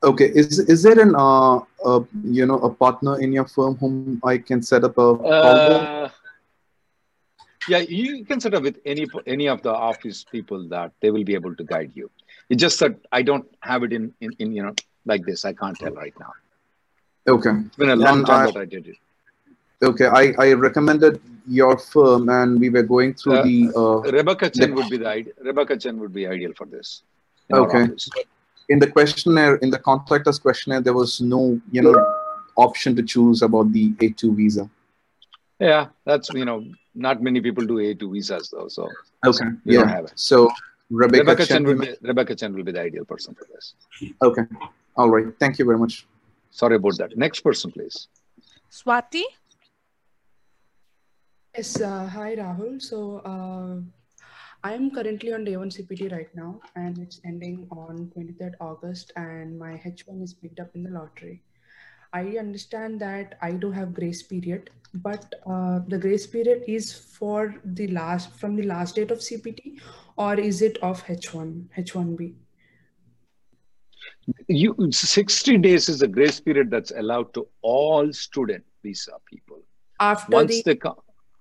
okay 0.02 0.30
is 0.34 0.58
is 0.60 0.82
there 0.82 0.98
an 1.00 1.14
uh, 1.16 1.56
uh 1.84 2.00
you 2.24 2.46
know 2.46 2.58
a 2.58 2.70
partner 2.70 3.20
in 3.20 3.32
your 3.32 3.46
firm 3.46 3.76
whom 3.76 4.20
i 4.24 4.38
can 4.38 4.62
set 4.62 4.84
up 4.84 4.96
a 4.98 5.08
uh, 5.36 6.08
yeah 7.68 7.78
you 7.78 8.24
can 8.24 8.40
set 8.40 8.54
up 8.54 8.62
with 8.62 8.78
any 8.84 9.06
any 9.26 9.48
of 9.48 9.62
the 9.62 9.74
office 9.90 10.24
people 10.24 10.68
that 10.68 10.92
they 11.00 11.10
will 11.10 11.24
be 11.24 11.34
able 11.34 11.54
to 11.54 11.64
guide 11.64 11.90
you 11.94 12.08
it's 12.48 12.60
just 12.60 12.80
that 12.80 12.96
I 13.12 13.22
don't 13.22 13.46
have 13.60 13.82
it 13.82 13.92
in, 13.92 14.14
in, 14.20 14.32
in 14.38 14.52
you 14.52 14.62
know, 14.62 14.74
like 15.04 15.24
this. 15.24 15.44
I 15.44 15.52
can't 15.52 15.76
tell 15.78 15.92
right 15.92 16.14
now. 16.18 16.32
Okay. 17.28 17.50
It's 17.66 17.76
been 17.76 17.90
a 17.90 17.96
long 17.96 18.18
and 18.18 18.26
time 18.26 18.48
I, 18.48 18.50
that 18.50 18.60
I 18.60 18.64
did 18.64 18.86
it. 18.86 18.96
Okay, 19.82 20.06
I, 20.06 20.34
I 20.38 20.52
recommended 20.54 21.20
your 21.46 21.78
firm 21.78 22.28
and 22.28 22.58
we 22.58 22.68
were 22.68 22.82
going 22.82 23.14
through 23.14 23.36
Uh, 23.36 23.42
the. 23.42 23.72
Uh, 23.76 24.10
Rebecca 24.10 24.50
Chen 24.50 24.70
the- 24.70 24.76
would 24.76 24.88
be 24.90 24.96
the 24.96 25.32
Rebecca 25.42 25.76
Chen 25.76 26.00
would 26.00 26.12
be 26.12 26.26
ideal 26.26 26.52
for 26.56 26.66
this. 26.66 27.02
Okay. 27.52 27.88
Office. 28.68 28.74
In 28.74 28.78
the 28.78 28.90
questionnaire, 28.90 29.56
in 29.56 29.70
the 29.70 29.78
contractor's 29.78 30.38
questionnaire, 30.38 30.80
there 30.80 30.94
was 30.94 31.20
no, 31.20 31.60
you 31.70 31.82
know, 31.82 31.94
option 32.56 32.94
to 32.96 33.02
choose 33.02 33.42
about 33.42 33.72
the 33.72 33.92
A2 33.94 34.36
visa. 34.36 34.68
Yeah, 35.60 35.86
that's 36.04 36.28
you 36.34 36.44
know, 36.44 36.64
not 36.94 37.20
many 37.22 37.40
people 37.40 37.66
do 37.66 37.78
A2 37.78 38.12
visas 38.12 38.50
though, 38.50 38.68
so 38.68 38.88
Okay. 39.26 39.46
we 39.64 39.74
don't 39.74 39.88
have 39.88 40.04
it. 40.04 40.12
So 40.14 40.50
Rebecca, 40.90 41.22
Rebecca 41.24 41.46
Chen. 41.46 41.64
Chen 41.64 41.64
will 41.64 41.78
be 41.78 41.94
Rebecca 42.02 42.34
Chen 42.34 42.54
will 42.54 42.64
be 42.64 42.72
the 42.72 42.80
ideal 42.80 43.04
person 43.04 43.34
for 43.34 43.46
this. 43.52 43.74
Okay. 44.22 44.42
All 44.96 45.10
right. 45.10 45.26
Thank 45.40 45.58
you 45.58 45.64
very 45.64 45.78
much. 45.78 46.06
Sorry 46.50 46.76
about 46.76 46.96
that. 46.98 47.16
Next 47.16 47.40
person, 47.40 47.72
please. 47.72 48.08
Swati? 48.70 49.22
Yes, 51.56 51.80
uh, 51.80 52.06
hi 52.06 52.36
Rahul. 52.36 52.80
So 52.80 53.18
uh, 53.24 53.80
I 54.64 54.74
am 54.74 54.90
currently 54.90 55.32
on 55.32 55.44
day 55.44 55.56
one 55.56 55.70
CPT 55.70 56.10
right 56.10 56.34
now, 56.34 56.60
and 56.74 56.98
it's 56.98 57.20
ending 57.24 57.68
on 57.70 58.10
23rd 58.16 58.54
August, 58.60 59.12
and 59.14 59.56
my 59.56 59.80
H1 59.86 60.22
is 60.22 60.34
picked 60.34 60.58
up 60.58 60.74
in 60.74 60.82
the 60.82 60.90
lottery. 60.90 61.42
I 62.12 62.38
understand 62.38 63.00
that 63.00 63.38
I 63.40 63.52
do 63.52 63.70
have 63.70 63.94
grace 63.94 64.22
period, 64.22 64.70
but 64.94 65.32
uh, 65.46 65.80
the 65.86 65.98
grace 65.98 66.26
period 66.26 66.64
is 66.66 66.92
for 66.92 67.54
the 67.64 67.86
last 67.88 68.34
from 68.36 68.56
the 68.56 68.64
last 68.64 68.96
date 68.96 69.12
of 69.12 69.18
CPT, 69.18 69.80
or 70.16 70.34
is 70.34 70.60
it 70.60 70.78
of 70.78 71.04
H1 71.04 71.68
H1B? 71.78 72.34
You 74.48 74.74
60 74.90 75.58
days 75.58 75.88
is 75.88 76.00
the 76.00 76.08
grace 76.08 76.40
period 76.40 76.70
that's 76.70 76.90
allowed 76.90 77.32
to 77.34 77.46
all 77.62 78.12
student 78.12 78.64
visa 78.82 79.12
people. 79.24 79.60
After 80.00 80.32
Once 80.32 80.56
the 80.56 80.62
they 80.62 80.76
come 80.76 80.96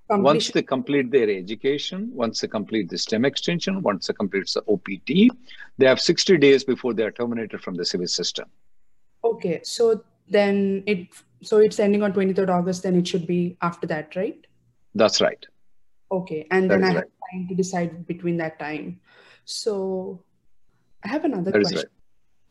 once 0.09 0.51
they 0.51 0.61
complete 0.61 1.11
their 1.11 1.29
education, 1.29 2.09
once 2.13 2.39
they 2.39 2.47
complete 2.47 2.89
the 2.89 2.97
STEM 2.97 3.25
extension, 3.25 3.81
once 3.81 4.07
they 4.07 4.13
complete 4.13 4.47
the 4.53 4.63
OPT, 4.67 5.35
they 5.77 5.85
have 5.85 5.99
60 5.99 6.37
days 6.37 6.63
before 6.63 6.93
they 6.93 7.03
are 7.03 7.11
terminated 7.11 7.61
from 7.61 7.75
the 7.75 7.83
SEVIS 7.83 8.09
system. 8.09 8.49
Okay, 9.23 9.61
so 9.63 10.03
then 10.29 10.83
it 10.85 11.07
so 11.41 11.57
it's 11.57 11.79
ending 11.79 12.03
on 12.03 12.13
23rd 12.13 12.49
August, 12.49 12.83
then 12.83 12.95
it 12.95 13.07
should 13.07 13.27
be 13.27 13.57
after 13.61 13.85
that, 13.87 14.15
right? 14.15 14.45
That's 14.95 15.21
right. 15.21 15.45
Okay, 16.11 16.47
and 16.51 16.69
That 16.69 16.79
then 16.79 16.83
I 16.83 16.87
right. 16.87 16.95
have 16.95 17.03
time 17.31 17.47
to 17.49 17.55
decide 17.55 18.07
between 18.07 18.37
that 18.37 18.57
time. 18.59 18.99
So 19.45 20.23
I 21.03 21.09
have 21.09 21.25
another 21.25 21.51
That 21.51 21.61
question. 21.61 21.77
right. 21.77 21.85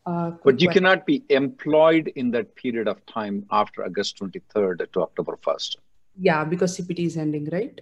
Uh, 0.07 0.31
But 0.45 0.61
you 0.61 0.69
question. 0.69 0.85
cannot 0.85 1.07
be 1.07 1.25
employed 1.31 2.13
in 2.15 2.31
that 2.31 2.55
period 2.55 2.87
of 2.87 3.05
time 3.07 3.45
after 3.51 3.85
August 3.85 4.19
23rd 4.19 4.93
to 4.93 5.03
October 5.03 5.37
1st. 5.43 5.79
Yeah, 6.19 6.45
because 6.45 6.77
CPT 6.79 7.07
is 7.07 7.17
ending, 7.17 7.49
right? 7.53 7.81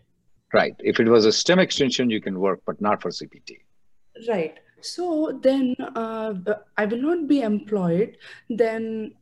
Right. 0.52 0.74
If 0.78 1.00
it 1.00 1.08
was 1.08 1.26
a 1.26 1.32
STEM 1.32 1.58
extension, 1.58 2.10
you 2.10 2.20
can 2.20 2.38
work, 2.38 2.60
but 2.66 2.80
not 2.80 3.02
for 3.02 3.10
CPT. 3.10 3.58
Right. 4.28 4.58
So 4.80 5.38
then 5.42 5.74
uh, 5.96 6.34
I 6.76 6.84
will 6.84 7.02
not 7.02 7.26
be 7.26 7.42
employed. 7.42 8.18
Then 8.48 9.14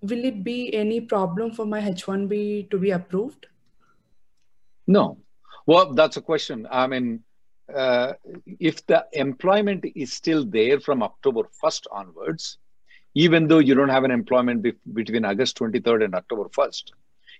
will 0.00 0.24
it 0.24 0.44
be 0.44 0.74
any 0.74 1.00
problem 1.00 1.52
for 1.52 1.64
my 1.64 1.80
H1B 1.80 2.70
to 2.70 2.78
be 2.78 2.90
approved? 2.90 3.46
No. 4.86 5.18
Well, 5.66 5.94
that's 5.94 6.16
a 6.16 6.22
question. 6.22 6.66
I 6.70 6.86
mean, 6.86 7.22
uh, 7.74 8.14
if 8.58 8.86
the 8.86 9.06
employment 9.12 9.84
is 9.94 10.12
still 10.12 10.44
there 10.44 10.80
from 10.80 11.02
October 11.02 11.42
1st 11.62 11.86
onwards, 11.92 12.58
even 13.14 13.48
though 13.48 13.58
you 13.58 13.74
don't 13.74 13.88
have 13.88 14.04
an 14.04 14.10
employment 14.10 14.62
be- 14.62 14.72
between 14.92 15.24
August 15.24 15.58
23rd 15.58 16.04
and 16.04 16.14
October 16.14 16.44
1st, 16.44 16.92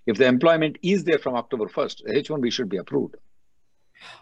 if 0.09 0.17
the 0.17 0.27
employment 0.27 0.79
is 0.83 1.05
there 1.05 1.19
from 1.19 1.35
October 1.37 1.67
1st, 1.67 1.97
H1B 2.25 2.51
should 2.51 2.71
be 2.71 2.79
approved. 2.79 3.17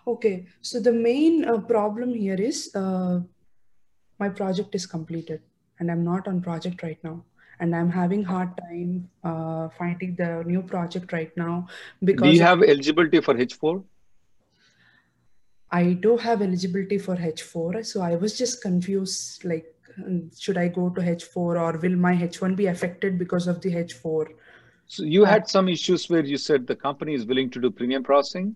Okay. 0.06 0.46
So 0.60 0.80
the 0.80 0.92
main 0.92 1.44
uh, 1.44 1.58
problem 1.58 2.12
here 2.12 2.34
is 2.34 2.74
uh, 2.74 3.20
my 4.18 4.28
project 4.28 4.74
is 4.74 4.84
completed 4.84 5.42
and 5.78 5.90
I'm 5.90 6.02
not 6.04 6.26
on 6.26 6.40
project 6.40 6.82
right 6.82 6.98
now. 7.04 7.22
And 7.60 7.74
I'm 7.74 7.90
having 7.90 8.24
hard 8.24 8.50
time 8.56 9.08
uh, 9.22 9.68
finding 9.78 10.16
the 10.16 10.42
new 10.44 10.60
project 10.60 11.12
right 11.12 11.34
now 11.36 11.68
because 12.04 12.30
Do 12.30 12.34
you 12.36 12.42
have 12.42 12.62
eligibility 12.62 13.20
for 13.20 13.34
H4? 13.34 13.82
I 15.70 15.92
do 15.92 16.16
have 16.16 16.42
eligibility 16.42 16.98
for 16.98 17.16
H4, 17.16 17.84
so 17.84 18.00
I 18.00 18.14
was 18.16 18.36
just 18.38 18.62
confused 18.62 19.44
like, 19.44 19.72
should 20.38 20.58
I 20.58 20.68
go 20.68 20.90
to 20.90 21.00
H4 21.00 21.36
or 21.36 21.78
will 21.78 21.96
my 21.96 22.14
H1 22.14 22.56
be 22.56 22.66
affected 22.66 23.18
because 23.18 23.46
of 23.46 23.60
the 23.62 23.72
H4? 23.74 24.26
So 24.86 25.02
you 25.02 25.24
had 25.24 25.48
some 25.48 25.68
issues 25.68 26.08
where 26.08 26.24
you 26.24 26.36
said 26.36 26.66
the 26.66 26.76
company 26.76 27.14
is 27.14 27.26
willing 27.26 27.50
to 27.50 27.60
do 27.60 27.70
premium 27.70 28.04
processing. 28.04 28.54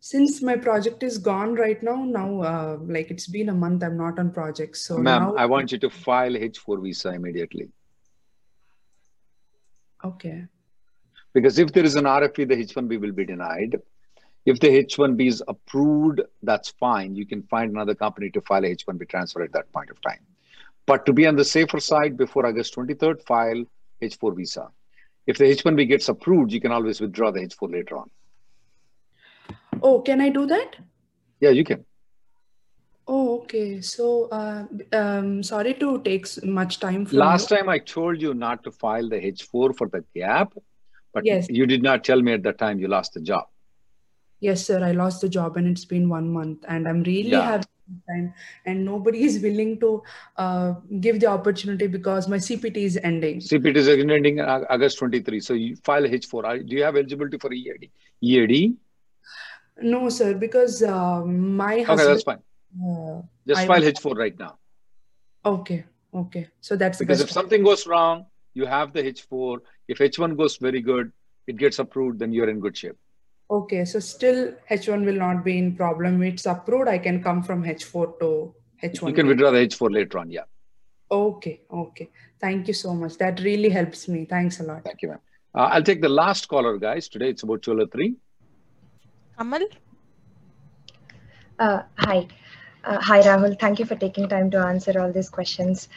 Since 0.00 0.42
my 0.42 0.56
project 0.56 1.02
is 1.02 1.18
gone 1.18 1.54
right 1.54 1.82
now, 1.82 2.04
now 2.04 2.42
uh, 2.42 2.78
like 2.82 3.10
it's 3.10 3.26
been 3.26 3.48
a 3.48 3.54
month, 3.54 3.82
I'm 3.82 3.96
not 3.96 4.18
on 4.18 4.30
project. 4.30 4.76
So 4.76 4.98
Ma'am, 4.98 5.22
now, 5.22 5.34
I 5.34 5.46
want 5.46 5.72
you 5.72 5.78
to 5.78 5.90
file 5.90 6.32
H4 6.32 6.82
visa 6.82 7.10
immediately. 7.10 7.68
okay, 10.04 10.44
Because 11.32 11.58
if 11.58 11.72
there 11.72 11.84
is 11.84 11.94
an 11.94 12.04
RFE, 12.04 12.48
the 12.48 12.56
H1B 12.56 13.00
will 13.00 13.12
be 13.12 13.24
denied. 13.24 13.80
If 14.44 14.60
the 14.60 14.68
H1B 14.68 15.26
is 15.26 15.42
approved, 15.48 16.20
that's 16.42 16.68
fine. 16.68 17.16
You 17.16 17.24
can 17.24 17.42
find 17.44 17.70
another 17.70 17.94
company 17.94 18.28
to 18.30 18.42
file 18.42 18.64
a 18.64 18.76
H1B 18.76 19.08
transfer 19.08 19.42
at 19.42 19.52
that 19.52 19.72
point 19.72 19.88
of 19.88 20.00
time. 20.02 20.20
But 20.86 21.06
to 21.06 21.14
be 21.14 21.26
on 21.26 21.36
the 21.36 21.44
safer 21.44 21.80
side, 21.80 22.18
before 22.18 22.46
August 22.46 22.76
23rd, 22.76 23.22
file 23.22 23.64
H4 24.02 24.36
visa. 24.36 24.68
If 25.26 25.38
the 25.38 25.44
H1B 25.44 25.88
gets 25.88 26.08
approved, 26.08 26.52
you 26.52 26.60
can 26.60 26.72
always 26.72 27.00
withdraw 27.00 27.30
the 27.30 27.40
H4 27.40 27.72
later 27.72 27.96
on. 27.98 28.10
oh, 29.82 30.00
can 30.00 30.20
I 30.20 30.28
do 30.28 30.46
that? 30.46 30.76
Yeah, 31.40 31.50
you 31.50 31.64
can. 31.64 31.84
Oh, 33.06 33.40
okay. 33.40 33.80
So, 33.80 34.28
uh, 34.30 34.64
um, 34.92 35.42
sorry 35.42 35.74
to 35.74 36.00
take 36.02 36.26
much 36.44 36.80
time 36.80 37.06
Last 37.12 37.50
you. 37.50 37.56
time 37.56 37.68
I 37.68 37.78
told 37.78 38.20
you 38.20 38.32
not 38.34 38.64
to 38.64 38.70
file 38.70 39.08
the 39.08 39.16
H4 39.16 39.76
for 39.76 39.88
the 39.88 40.04
gap, 40.14 40.54
but 41.12 41.24
Yes. 41.24 41.46
you 41.50 41.66
did 41.66 41.82
not 41.82 42.04
tell 42.04 42.22
me 42.22 42.32
at 42.32 42.42
that 42.44 42.58
time 42.58 42.78
you 42.78 42.88
lost 42.88 43.14
the 43.14 43.20
job. 43.20 43.44
Yes, 44.40 44.64
sir. 44.66 44.82
I 44.84 44.92
lost 44.92 45.20
the 45.20 45.28
job 45.28 45.56
and 45.56 45.66
it's 45.66 45.84
been 45.84 46.08
one 46.08 46.28
month, 46.30 46.64
and 46.68 46.88
I'm 46.88 47.02
really 47.02 47.30
Yeah. 47.30 47.44
having 47.44 47.68
time, 48.08 48.32
and 48.66 48.84
nobody 48.84 49.24
is 49.24 49.40
willing 49.40 49.78
to 49.80 50.02
uh, 50.36 50.74
give 51.00 51.20
the 51.20 51.26
opportunity 51.26 51.86
because 51.86 52.28
my 52.28 52.36
CPT 52.36 52.76
is 52.78 52.98
ending. 53.02 53.40
CPT 53.40 53.76
is 53.76 53.88
ending 53.88 54.38
in 54.38 54.44
August 54.44 54.98
23. 54.98 55.40
So 55.40 55.54
you 55.54 55.76
file 55.76 56.02
H4. 56.02 56.44
Are- 56.44 56.58
Do 56.58 56.74
you 56.76 56.82
have 56.82 56.96
eligibility 56.96 57.38
for 57.38 57.52
EAD? 57.52 57.90
EAD? 58.22 58.74
No, 59.82 60.08
sir, 60.08 60.34
because 60.34 60.82
uh, 60.82 61.24
my 61.24 61.84
Okay, 61.88 62.04
that's 62.04 62.22
fine. 62.22 62.38
uh, 62.84 63.22
Just 63.46 63.60
I 63.60 63.66
file 63.66 63.80
was- 63.82 63.92
H4 63.92 64.16
right 64.16 64.38
now. 64.38 64.58
Okay, 65.44 65.84
okay. 66.14 66.48
So 66.60 66.76
that's 66.76 66.98
Because 66.98 67.20
if 67.20 67.30
something 67.30 67.62
goes 67.62 67.86
wrong, 67.86 68.26
you 68.54 68.64
have 68.66 68.92
the 68.92 69.02
H4. 69.02 69.58
If 69.88 69.98
H1 69.98 70.36
goes 70.36 70.56
very 70.56 70.80
good, 70.80 71.12
it 71.46 71.56
gets 71.58 71.78
approved, 71.78 72.18
then 72.20 72.32
you're 72.32 72.48
in 72.48 72.60
good 72.60 72.76
shape. 72.76 72.96
Okay, 73.50 73.84
so 73.84 73.98
still 73.98 74.54
H1 74.70 75.04
will 75.04 75.16
not 75.16 75.44
be 75.44 75.58
in 75.58 75.76
problem. 75.76 76.22
It's 76.22 76.46
approved. 76.46 76.88
I 76.88 76.98
can 76.98 77.22
come 77.22 77.42
from 77.42 77.62
H4 77.62 78.18
to 78.20 78.54
H1. 78.82 79.08
You 79.08 79.14
can 79.14 79.26
withdraw 79.26 79.50
the 79.50 79.58
H4 79.58 79.92
later 79.92 80.18
on. 80.18 80.30
Yeah. 80.30 80.44
Okay, 81.10 81.60
okay. 81.70 82.10
Thank 82.40 82.68
you 82.68 82.74
so 82.74 82.94
much. 82.94 83.18
That 83.18 83.40
really 83.40 83.68
helps 83.68 84.08
me. 84.08 84.24
Thanks 84.24 84.60
a 84.60 84.62
lot. 84.64 84.84
Thank 84.84 85.02
you, 85.02 85.08
ma'am. 85.08 85.20
Uh, 85.54 85.68
I'll 85.72 85.82
take 85.82 86.00
the 86.00 86.08
last 86.08 86.48
caller, 86.48 86.78
guys. 86.78 87.08
Today 87.08 87.28
it's 87.28 87.42
about 87.42 87.66
1203. 87.66 88.16
Kamal? 89.38 89.68
Uh, 91.58 91.82
hi. 91.98 92.26
Uh, 92.82 92.98
hi, 93.00 93.20
Rahul. 93.20 93.58
Thank 93.60 93.78
you 93.78 93.84
for 93.84 93.94
taking 93.94 94.28
time 94.28 94.50
to 94.50 94.58
answer 94.58 95.00
all 95.00 95.12
these 95.12 95.28
questions. 95.28 95.88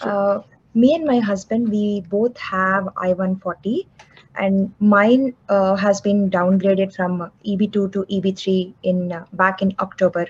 Uh, 0.00 0.40
me 0.74 0.94
and 0.94 1.04
my 1.04 1.20
husband, 1.20 1.68
we 1.68 2.00
both 2.08 2.36
have 2.38 2.88
I-140 2.96 3.86
and 4.36 4.72
mine 4.80 5.34
uh, 5.48 5.74
has 5.76 6.00
been 6.00 6.30
downgraded 6.30 6.94
from 6.94 7.30
EB2 7.46 7.92
to 7.92 8.04
EB3 8.10 8.72
in 8.82 9.12
uh, 9.12 9.24
back 9.32 9.62
in 9.62 9.74
October. 9.78 10.26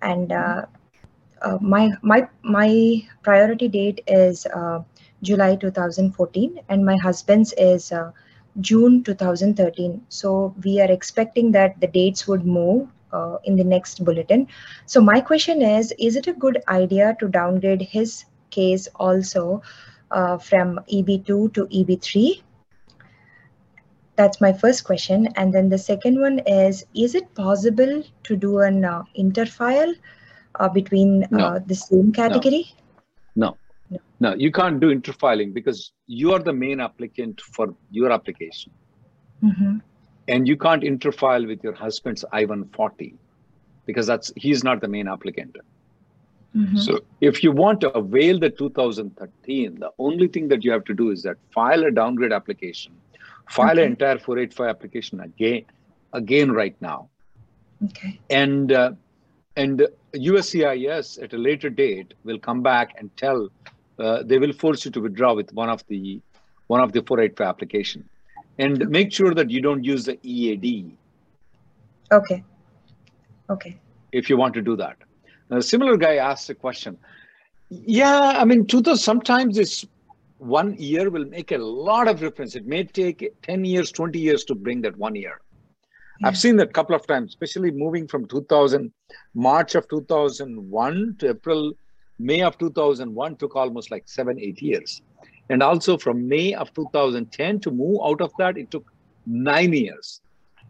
And 0.00 0.32
uh, 0.32 0.66
uh, 1.42 1.58
my, 1.60 1.90
my, 2.02 2.28
my 2.42 3.02
priority 3.22 3.68
date 3.68 4.02
is 4.06 4.46
uh, 4.46 4.80
July 5.22 5.56
2014 5.56 6.60
and 6.68 6.84
my 6.84 6.96
husband's 6.96 7.52
is 7.56 7.92
uh, 7.92 8.10
June 8.60 9.02
2013. 9.04 10.02
So 10.08 10.54
we 10.64 10.80
are 10.80 10.90
expecting 10.90 11.52
that 11.52 11.80
the 11.80 11.86
dates 11.86 12.26
would 12.26 12.44
move 12.44 12.88
in 13.44 13.56
the 13.56 13.64
next 13.64 14.02
bulletin. 14.02 14.48
So 14.86 14.98
my 14.98 15.20
question 15.20 15.60
is, 15.60 15.92
is 15.98 16.16
it 16.16 16.28
a 16.28 16.32
good 16.32 16.62
idea 16.68 17.14
to 17.20 17.28
downgrade 17.28 17.82
his 17.82 18.24
case 18.48 18.88
also 18.94 19.60
from 20.10 20.80
EB2 20.90 21.52
to 21.52 21.66
EB3? 21.66 22.40
That's 24.16 24.40
my 24.40 24.52
first 24.52 24.84
question. 24.84 25.28
And 25.36 25.54
then 25.54 25.68
the 25.68 25.78
second 25.78 26.20
one 26.20 26.40
is, 26.40 26.84
is 26.94 27.14
it 27.14 27.34
possible 27.34 28.02
to 28.24 28.36
do 28.36 28.60
an 28.60 28.84
uh, 28.84 29.02
interfile 29.18 29.94
uh, 30.56 30.68
between 30.68 31.26
No. 31.30 31.46
uh, 31.46 31.58
the 31.66 31.74
same 31.74 32.12
category? 32.12 32.66
No. 33.34 33.56
No, 34.20 34.34
you 34.34 34.52
can't 34.52 34.78
do 34.78 34.94
interfiling 34.94 35.52
because 35.52 35.92
you 36.06 36.32
are 36.32 36.38
the 36.38 36.52
main 36.52 36.80
applicant 36.80 37.40
for 37.40 37.74
your 37.90 38.12
application. 38.12 38.72
Mm-hmm. 39.42 39.78
And 40.28 40.46
you 40.46 40.56
can't 40.56 40.84
interfile 40.84 41.46
with 41.46 41.64
your 41.64 41.72
husband's 41.72 42.24
I 42.32 42.42
140 42.42 43.16
because 43.84 44.06
that's 44.06 44.32
he's 44.36 44.62
not 44.62 44.80
the 44.80 44.88
main 44.88 45.08
applicant. 45.08 45.56
Mm-hmm. 46.56 46.76
So 46.76 47.00
if 47.20 47.42
you 47.42 47.50
want 47.50 47.80
to 47.80 47.90
avail 47.90 48.38
the 48.38 48.50
2013, 48.50 49.80
the 49.80 49.90
only 49.98 50.28
thing 50.28 50.48
that 50.48 50.64
you 50.64 50.70
have 50.70 50.84
to 50.84 50.94
do 50.94 51.10
is 51.10 51.22
that 51.24 51.36
file 51.52 51.84
a 51.84 51.90
downgrade 51.90 52.32
application, 52.32 52.92
file 53.50 53.70
Okay. 53.72 53.84
an 53.84 53.92
entire 53.92 54.18
485 54.18 54.68
application 54.68 55.20
again, 55.20 55.64
again 56.12 56.50
right 56.52 56.76
now, 56.80 57.08
Okay. 57.84 58.18
and 58.30 58.72
uh, 58.72 58.92
and 59.56 59.86
USCIS 60.14 61.22
at 61.22 61.32
a 61.34 61.38
later 61.38 61.68
date 61.70 62.14
will 62.24 62.38
come 62.38 62.62
back 62.62 62.94
and 62.98 63.14
tell 63.16 63.48
uh, 63.98 64.22
they 64.24 64.38
will 64.38 64.52
force 64.52 64.84
you 64.84 64.90
to 64.92 65.00
withdraw 65.00 65.34
with 65.34 65.52
one 65.52 65.68
of 65.68 65.84
the 65.88 66.20
one 66.68 66.80
of 66.80 66.92
the 66.92 67.02
485 67.02 67.46
application, 67.46 68.08
and 68.58 68.88
make 68.88 69.12
sure 69.12 69.34
that 69.34 69.50
you 69.50 69.60
don't 69.60 69.84
use 69.84 70.04
the 70.04 70.18
EAD 70.22 70.96
Okay. 72.10 72.42
Okay. 73.50 73.76
if 74.12 74.28
you 74.30 74.36
want 74.36 74.54
to 74.54 74.62
do 74.62 74.76
that. 74.76 74.96
A 75.50 75.60
similar 75.60 75.96
guy 75.98 76.16
asked 76.16 76.48
a 76.48 76.54
question. 76.54 76.96
Yeah, 77.68 78.34
I 78.36 78.44
mean, 78.44 78.66
to 78.66 78.78
2000, 78.82 78.96
sometimes 78.98 79.56
this 79.56 79.84
one 80.42 80.74
year 80.76 81.08
will 81.08 81.24
make 81.24 81.52
a 81.52 81.58
lot 81.58 82.08
of 82.08 82.18
difference. 82.18 82.56
It 82.56 82.66
may 82.66 82.82
take 82.82 83.32
10 83.42 83.64
years, 83.64 83.92
20 83.92 84.18
years 84.18 84.44
to 84.44 84.54
bring 84.54 84.82
that 84.82 84.96
one 84.96 85.14
year. 85.14 85.40
Hmm. 86.18 86.26
I've 86.26 86.38
seen 86.38 86.56
that 86.56 86.70
a 86.70 86.72
couple 86.72 86.96
of 86.96 87.06
times, 87.06 87.30
especially 87.30 87.70
moving 87.70 88.08
from 88.08 88.26
2000, 88.26 88.92
March 89.34 89.76
of 89.76 89.88
2001 89.88 91.16
to 91.20 91.30
April, 91.30 91.72
May 92.18 92.42
of 92.42 92.58
2001 92.58 93.36
took 93.36 93.54
almost 93.54 93.90
like 93.90 94.02
seven, 94.06 94.38
eight 94.40 94.60
years. 94.60 95.02
And 95.48 95.62
also 95.62 95.96
from 95.96 96.28
May 96.28 96.54
of 96.54 96.74
2010 96.74 97.60
to 97.60 97.70
move 97.70 98.00
out 98.02 98.20
of 98.20 98.32
that, 98.38 98.58
it 98.58 98.70
took 98.70 98.92
nine 99.26 99.72
years. 99.72 100.20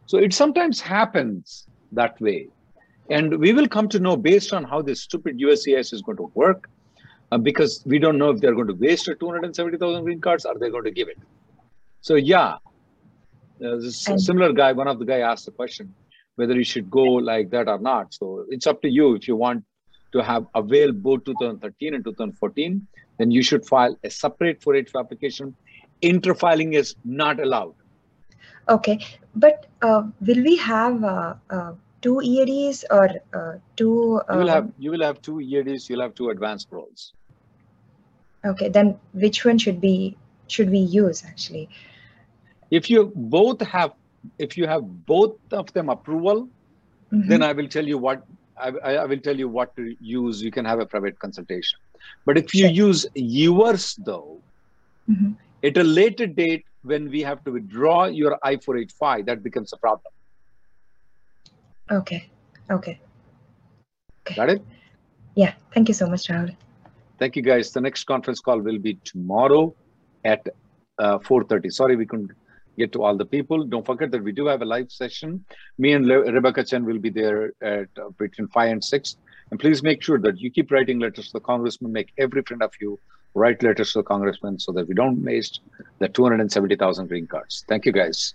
So 0.06 0.18
it 0.18 0.34
sometimes 0.34 0.80
happens 0.80 1.66
that 1.92 2.20
way. 2.20 2.48
And 3.08 3.38
we 3.38 3.52
will 3.52 3.68
come 3.68 3.88
to 3.88 4.00
know 4.00 4.16
based 4.16 4.52
on 4.52 4.64
how 4.64 4.82
this 4.82 5.00
stupid 5.00 5.38
USCIS 5.38 5.92
is 5.92 6.02
going 6.02 6.18
to 6.18 6.30
work, 6.34 6.68
uh, 7.32 7.38
because 7.38 7.82
we 7.86 7.98
don't 7.98 8.18
know 8.18 8.30
if 8.30 8.40
they're 8.40 8.54
going 8.54 8.66
to 8.68 8.74
waste 8.74 9.06
the 9.06 9.14
270,000 9.14 10.04
green 10.04 10.20
cards 10.20 10.44
Are 10.44 10.58
they're 10.58 10.70
going 10.70 10.84
to 10.84 10.90
give 10.90 11.08
it. 11.08 11.18
So 12.02 12.14
yeah, 12.14 12.56
uh, 13.64 13.76
this 13.84 14.06
And- 14.08 14.20
similar 14.20 14.52
guy, 14.52 14.72
one 14.72 14.88
of 14.88 14.98
the 14.98 15.06
guy 15.06 15.20
asked 15.20 15.46
the 15.46 15.52
question 15.52 15.94
whether 16.36 16.54
you 16.54 16.64
should 16.64 16.90
go 16.90 17.04
like 17.04 17.50
that 17.50 17.68
or 17.68 17.78
not. 17.78 18.12
So 18.14 18.44
it's 18.48 18.66
up 18.66 18.82
to 18.82 18.88
you 18.88 19.14
if 19.14 19.28
you 19.28 19.36
want 19.36 19.64
to 20.12 20.22
have 20.22 20.46
avail 20.54 20.92
both 20.92 21.24
2013 21.24 21.94
and 21.94 22.04
2014, 22.04 22.86
then 23.18 23.30
you 23.30 23.42
should 23.42 23.64
file 23.66 23.96
a 24.04 24.10
separate 24.10 24.62
485 24.62 25.04
application. 25.04 25.54
Interfiling 26.02 26.74
is 26.74 26.96
not 27.04 27.40
allowed. 27.40 27.74
Okay. 28.68 28.98
But 29.34 29.66
uh, 29.80 30.02
will 30.20 30.42
we 30.42 30.56
have 30.56 31.02
uh, 31.04 31.34
uh, 31.50 31.72
two 32.02 32.20
EADs 32.22 32.84
or 32.90 33.08
uh, 33.32 33.54
two? 33.76 34.20
You 34.30 34.38
will 34.38 34.48
have 34.48 34.70
you 34.78 34.90
will 34.90 35.02
have 35.02 35.22
two 35.22 35.40
EADs, 35.40 35.88
you'll 35.88 36.02
have 36.02 36.14
two 36.14 36.30
advanced 36.30 36.70
paroles. 36.70 37.12
Okay. 38.44 38.68
Then 38.68 38.98
which 39.12 39.44
one 39.44 39.58
should 39.58 39.80
be 39.80 40.16
should 40.48 40.70
we 40.70 40.78
use 40.78 41.24
actually? 41.24 41.68
If 42.70 42.90
you 42.90 43.12
both 43.14 43.60
have 43.60 43.92
if 44.38 44.56
you 44.56 44.66
have 44.66 44.82
both 45.06 45.36
of 45.52 45.72
them 45.72 45.88
approval, 45.88 46.48
Mhm. 47.12 47.28
then 47.28 47.42
I 47.42 47.52
will 47.52 47.68
tell 47.68 47.86
you 47.86 47.98
what 47.98 48.24
I, 48.56 48.68
I 49.02 49.04
will 49.06 49.18
tell 49.18 49.36
you 49.36 49.48
what 49.48 49.74
to 49.76 49.94
use. 50.00 50.42
You 50.42 50.50
can 50.50 50.64
have 50.64 50.80
a 50.80 50.86
private 50.86 51.18
consultation. 51.18 51.78
But 52.26 52.38
if 52.38 52.54
you 52.54 52.68
use 52.68 53.06
yours 53.14 53.94
though, 54.10 54.40
Mhm. 55.10 55.36
at 55.70 55.76
a 55.76 55.84
later 55.84 56.26
date 56.26 56.64
when 56.82 57.08
we 57.10 57.22
have 57.22 57.42
to 57.44 57.52
withdraw 57.52 58.04
your 58.06 58.38
I-485, 58.42 59.26
that 59.26 59.42
becomes 59.42 59.72
a 59.72 59.76
problem. 59.76 60.12
Okay. 61.90 62.28
Okay. 62.70 63.00
Got 64.36 64.50
it? 64.50 64.62
Yeah. 65.34 65.54
Thank 65.74 65.88
you 65.88 65.94
so 65.94 66.08
much, 66.08 66.28
Rahul. 66.28 66.54
Thank 67.22 67.36
you 67.36 67.42
guys. 67.42 67.70
The 67.70 67.80
next 67.80 68.02
conference 68.02 68.40
call 68.40 68.58
will 68.58 68.80
be 68.80 68.94
tomorrow 69.04 69.72
at 70.24 70.44
uh, 70.98 71.18
4.30. 71.18 71.72
Sorry 71.72 71.94
we 71.94 72.04
couldn't 72.04 72.32
get 72.76 72.90
to 72.94 73.04
all 73.04 73.16
the 73.16 73.24
people. 73.24 73.64
Don't 73.64 73.86
forget 73.86 74.10
that 74.10 74.24
we 74.24 74.32
do 74.32 74.46
have 74.46 74.60
a 74.60 74.64
live 74.64 74.90
session. 74.90 75.44
Me 75.78 75.92
and 75.92 76.04
Le- 76.04 76.32
Rebecca 76.32 76.64
Chen 76.64 76.84
will 76.84 76.98
be 76.98 77.10
there 77.10 77.52
at 77.62 77.86
uh, 77.96 78.08
between 78.18 78.48
5 78.48 78.70
and 78.72 78.82
6. 78.82 79.16
And 79.52 79.60
please 79.60 79.84
make 79.84 80.02
sure 80.02 80.18
that 80.18 80.40
you 80.40 80.50
keep 80.50 80.72
writing 80.72 80.98
letters 80.98 81.26
to 81.26 81.34
the 81.34 81.40
congressman. 81.52 81.92
Make 81.92 82.12
every 82.18 82.42
friend 82.42 82.60
of 82.60 82.72
you 82.80 82.98
write 83.34 83.62
letters 83.62 83.92
to 83.92 84.00
the 84.00 84.02
congressman 84.02 84.58
so 84.58 84.72
that 84.72 84.88
we 84.88 84.94
don't 84.94 85.22
waste 85.22 85.60
the 86.00 86.08
270,000 86.08 87.06
green 87.06 87.28
cards. 87.28 87.64
Thank 87.68 87.86
you 87.86 87.92
guys. 87.92 88.34